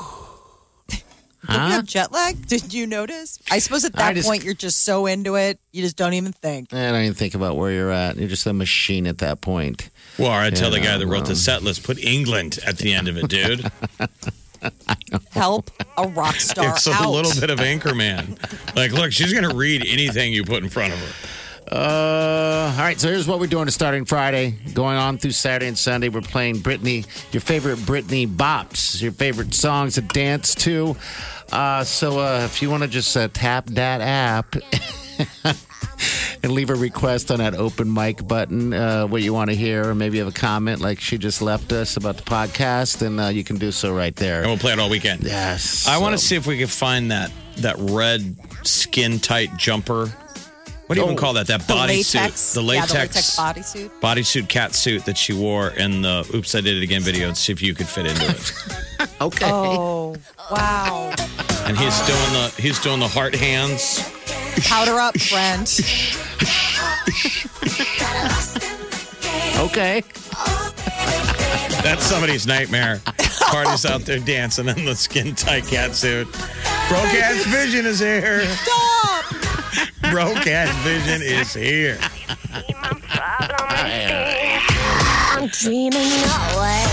[1.48, 2.46] Don't you have jet lag?
[2.46, 3.38] Did you notice?
[3.50, 6.32] I suppose at that just- point you're just so into it, you just don't even
[6.32, 6.72] think.
[6.74, 8.16] I don't even think about where you're at.
[8.16, 9.88] You're just a machine at that point.
[10.18, 11.28] Well, I tell the Yeah, guy that wrote well.
[11.30, 13.70] the set list, put England at the end of it, dude.
[15.30, 17.04] Help a rock star it's out.
[17.04, 18.38] a little bit of Anchorman.
[18.76, 21.28] Like, look, she's going to read anything you put in front of her.
[21.70, 25.78] Uh, all right, so here's what we're doing starting Friday, going on through Saturday and
[25.78, 26.10] Sunday.
[26.10, 30.96] We're playing Britney, your favorite Britney bops, your favorite songs to dance to.
[31.50, 34.54] Uh, so uh, if you want to just uh, tap that app
[36.42, 39.88] and leave a request on that open mic button, uh, what you want to hear,
[39.90, 43.20] or maybe you have a comment like she just left us about the podcast, and
[43.20, 44.40] uh, you can do so right there.
[44.40, 45.22] And we'll play it all weekend.
[45.22, 45.86] Yes.
[45.86, 50.12] I want to see if we can find that that red skin tight jumper.
[50.86, 51.20] What do you even Oh.
[51.20, 51.46] call that?
[51.46, 52.60] That the body latex, suit.
[52.60, 53.90] The yeah, latex, the latex bodysuit.
[54.00, 57.36] bodysuit cat suit that she wore in the Oops, I Did It Again video and
[57.36, 58.52] see if you could fit into it.
[59.20, 59.46] Okay.
[59.48, 60.16] Oh,
[60.50, 61.12] wow.
[61.66, 64.00] and he's doing the he's doing the heart hands.
[64.64, 65.68] Powder up, friend.
[69.58, 70.02] Okay.
[71.82, 73.00] That's somebody's nightmare.
[73.50, 76.28] Party's out there dancing in the skin tight cat suit.
[76.88, 78.44] Broadcast Vision is here.
[78.46, 79.24] Stop!
[80.10, 81.98] Broadcast Vision is here.
[85.32, 86.12] I'm dreaming
[86.54, 86.84] away.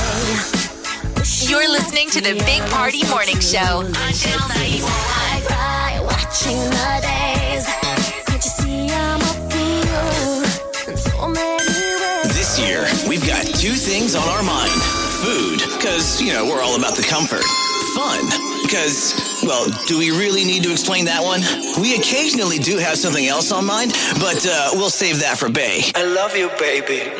[1.41, 7.18] You're listening to the Big Party Morning Show on Channel 941.
[13.59, 14.71] Two things on our mind
[15.19, 17.43] food, because, you know, we're all about the comfort.
[17.91, 18.23] Fun,
[18.63, 19.11] because,
[19.43, 21.43] well, do we really need to explain that one?
[21.75, 25.83] We occasionally do have something else on mind, but uh, we'll save that for Bay.
[25.93, 27.11] I love you, baby.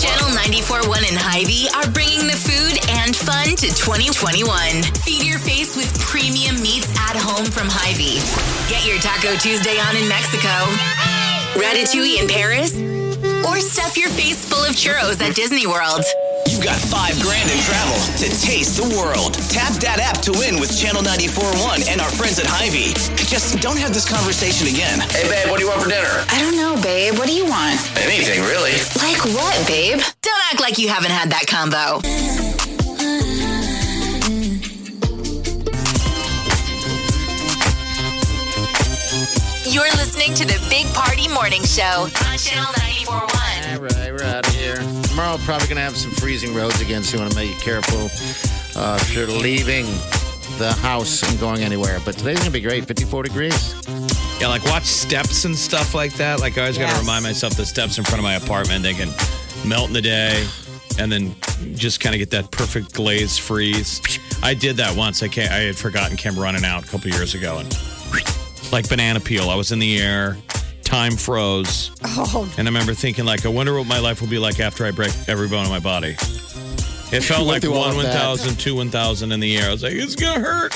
[0.00, 4.48] Channel 941 and Hy-Vee are bringing the food and fun to 2021.
[5.04, 8.24] Feed your face with premium meats at home from Hy-Vee.
[8.72, 10.48] Get your Taco Tuesday on in Mexico,
[11.60, 12.95] Ratatouille in Paris,
[13.46, 16.02] or stuff your face full of churros at Disney World.
[16.48, 19.34] You've got five grand in travel to taste the world.
[19.50, 22.94] Tap that app to win with Channel 94.1 and our friends at Hy-Vee.
[23.26, 25.00] Just don't have this conversation again.
[25.10, 26.10] Hey, babe, what do you want for dinner?
[26.30, 27.18] I don't know, babe.
[27.18, 27.78] What do you want?
[27.98, 28.74] Anything, really.
[28.98, 29.98] Like what, babe?
[30.22, 32.02] Don't act like you haven't had that combo.
[39.66, 42.95] You're listening to the Big Party Morning Show on Channel 941.
[43.08, 44.76] All right, we're out of here.
[45.04, 48.08] Tomorrow, probably going to have some freezing roads again, so you want to make careful
[48.74, 49.84] uh, if you're leaving
[50.58, 52.00] the house and going anywhere.
[52.04, 53.74] But today's going to be great 54 degrees.
[54.40, 56.40] Yeah, like watch steps and stuff like that.
[56.40, 58.94] Like I always got to remind myself the steps in front of my apartment they
[58.94, 59.10] can
[59.64, 60.44] melt in the day,
[60.98, 61.36] and then
[61.74, 64.18] just kind of get that perfect glaze freeze.
[64.42, 65.22] I did that once.
[65.22, 67.78] I can't, I had forgotten came running out a couple years ago, and
[68.72, 70.36] like banana peel, I was in the air.
[70.86, 74.38] Time froze, Oh, and I remember thinking, like, I wonder what my life will be
[74.38, 76.10] like after I break every bone in my body.
[77.12, 78.28] It felt like one of that.
[78.28, 79.68] 1,000, two 1,000 in the air.
[79.68, 80.74] I was like, it's going to hurt.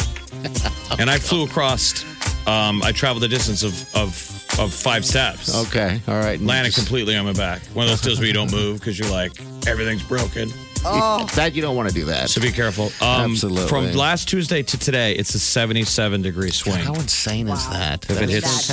[1.00, 2.04] and I flew across,
[2.48, 5.54] um, I traveled the distance of, of, of five steps.
[5.68, 6.40] Okay, all right.
[6.40, 7.62] Landed Just- completely on my back.
[7.68, 9.32] One of those deals where you don't move because you're like,
[9.68, 10.50] everything's broken.
[10.84, 11.24] Oh.
[11.36, 12.30] That you don't want to do that.
[12.30, 12.86] So be careful.
[13.06, 13.68] Um, Absolutely.
[13.68, 16.76] From last Tuesday to today, it's a 77 degree swing.
[16.80, 18.10] How insane is that?
[18.10, 18.66] If That it is hits-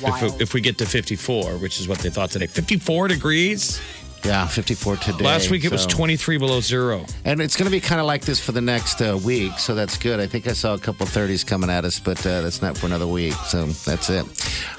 [0.00, 0.28] fantastic.
[0.28, 3.80] If, we- if we get to 54, which is what they thought today, 54 degrees.
[4.24, 5.24] Yeah, 54 today.
[5.24, 7.04] Last week it was 23 below zero.
[7.24, 9.76] And it's going to be kind of like this for the next uh, week, so
[9.76, 10.18] that's good.
[10.18, 12.86] I think I saw a couple 30s coming at us, but uh, that's not for
[12.86, 13.34] another week.
[13.34, 14.24] So that's it.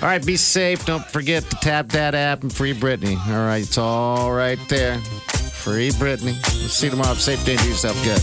[0.01, 0.85] All right, be safe.
[0.85, 3.15] Don't forget to tap that app and free Britney.
[3.27, 4.97] All right, it's all right there.
[4.99, 6.33] Free Britney.
[6.59, 7.13] We'll see you tomorrow.
[7.13, 8.21] Safe day do yourself good.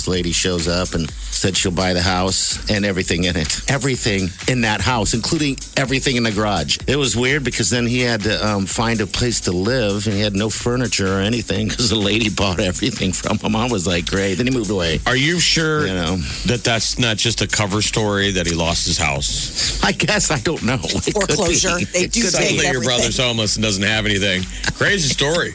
[0.00, 3.60] This lady shows up and said she'll buy the house and everything in it.
[3.70, 6.78] Everything in that house, including everything in the garage.
[6.86, 10.16] It was weird because then he had to um, find a place to live and
[10.16, 13.54] he had no furniture or anything because the lady bought everything from him.
[13.54, 14.36] I was like, great.
[14.36, 15.00] Then he moved away.
[15.06, 16.16] Are you sure You know,
[16.46, 19.82] that that's not just a cover story that he lost his house?
[19.84, 20.78] I guess I don't know.
[21.00, 21.14] It.
[21.14, 21.78] Foreclosure.
[21.92, 22.46] They do could take.
[22.50, 22.84] Suddenly your everything.
[22.84, 24.42] brother's homeless and doesn't have anything.
[24.74, 25.52] Crazy story.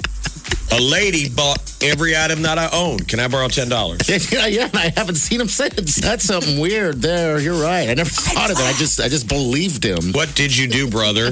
[0.72, 2.99] A lady bought every item that I own.
[2.99, 4.02] Can I borrow ten dollars?
[4.35, 5.95] Yeah, yeah, I haven't seen him since.
[6.02, 7.39] That's something weird there.
[7.39, 7.89] You're right.
[7.89, 8.64] I never thought of it.
[8.64, 10.11] I just I just believed him.
[10.14, 11.31] What did you do, brother?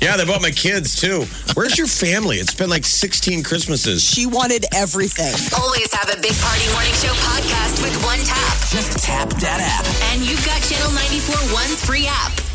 [0.00, 1.24] yeah, they bought my kids too.
[1.54, 2.36] Where's your family?
[2.36, 4.02] It's been like 16 Christmases.
[4.02, 5.32] She wanted everything.
[5.58, 8.56] Always have a Big Party Morning Show podcast with one tap.
[8.70, 9.86] Just tap that app.
[10.12, 12.47] And you've got Channel 94 One's free app.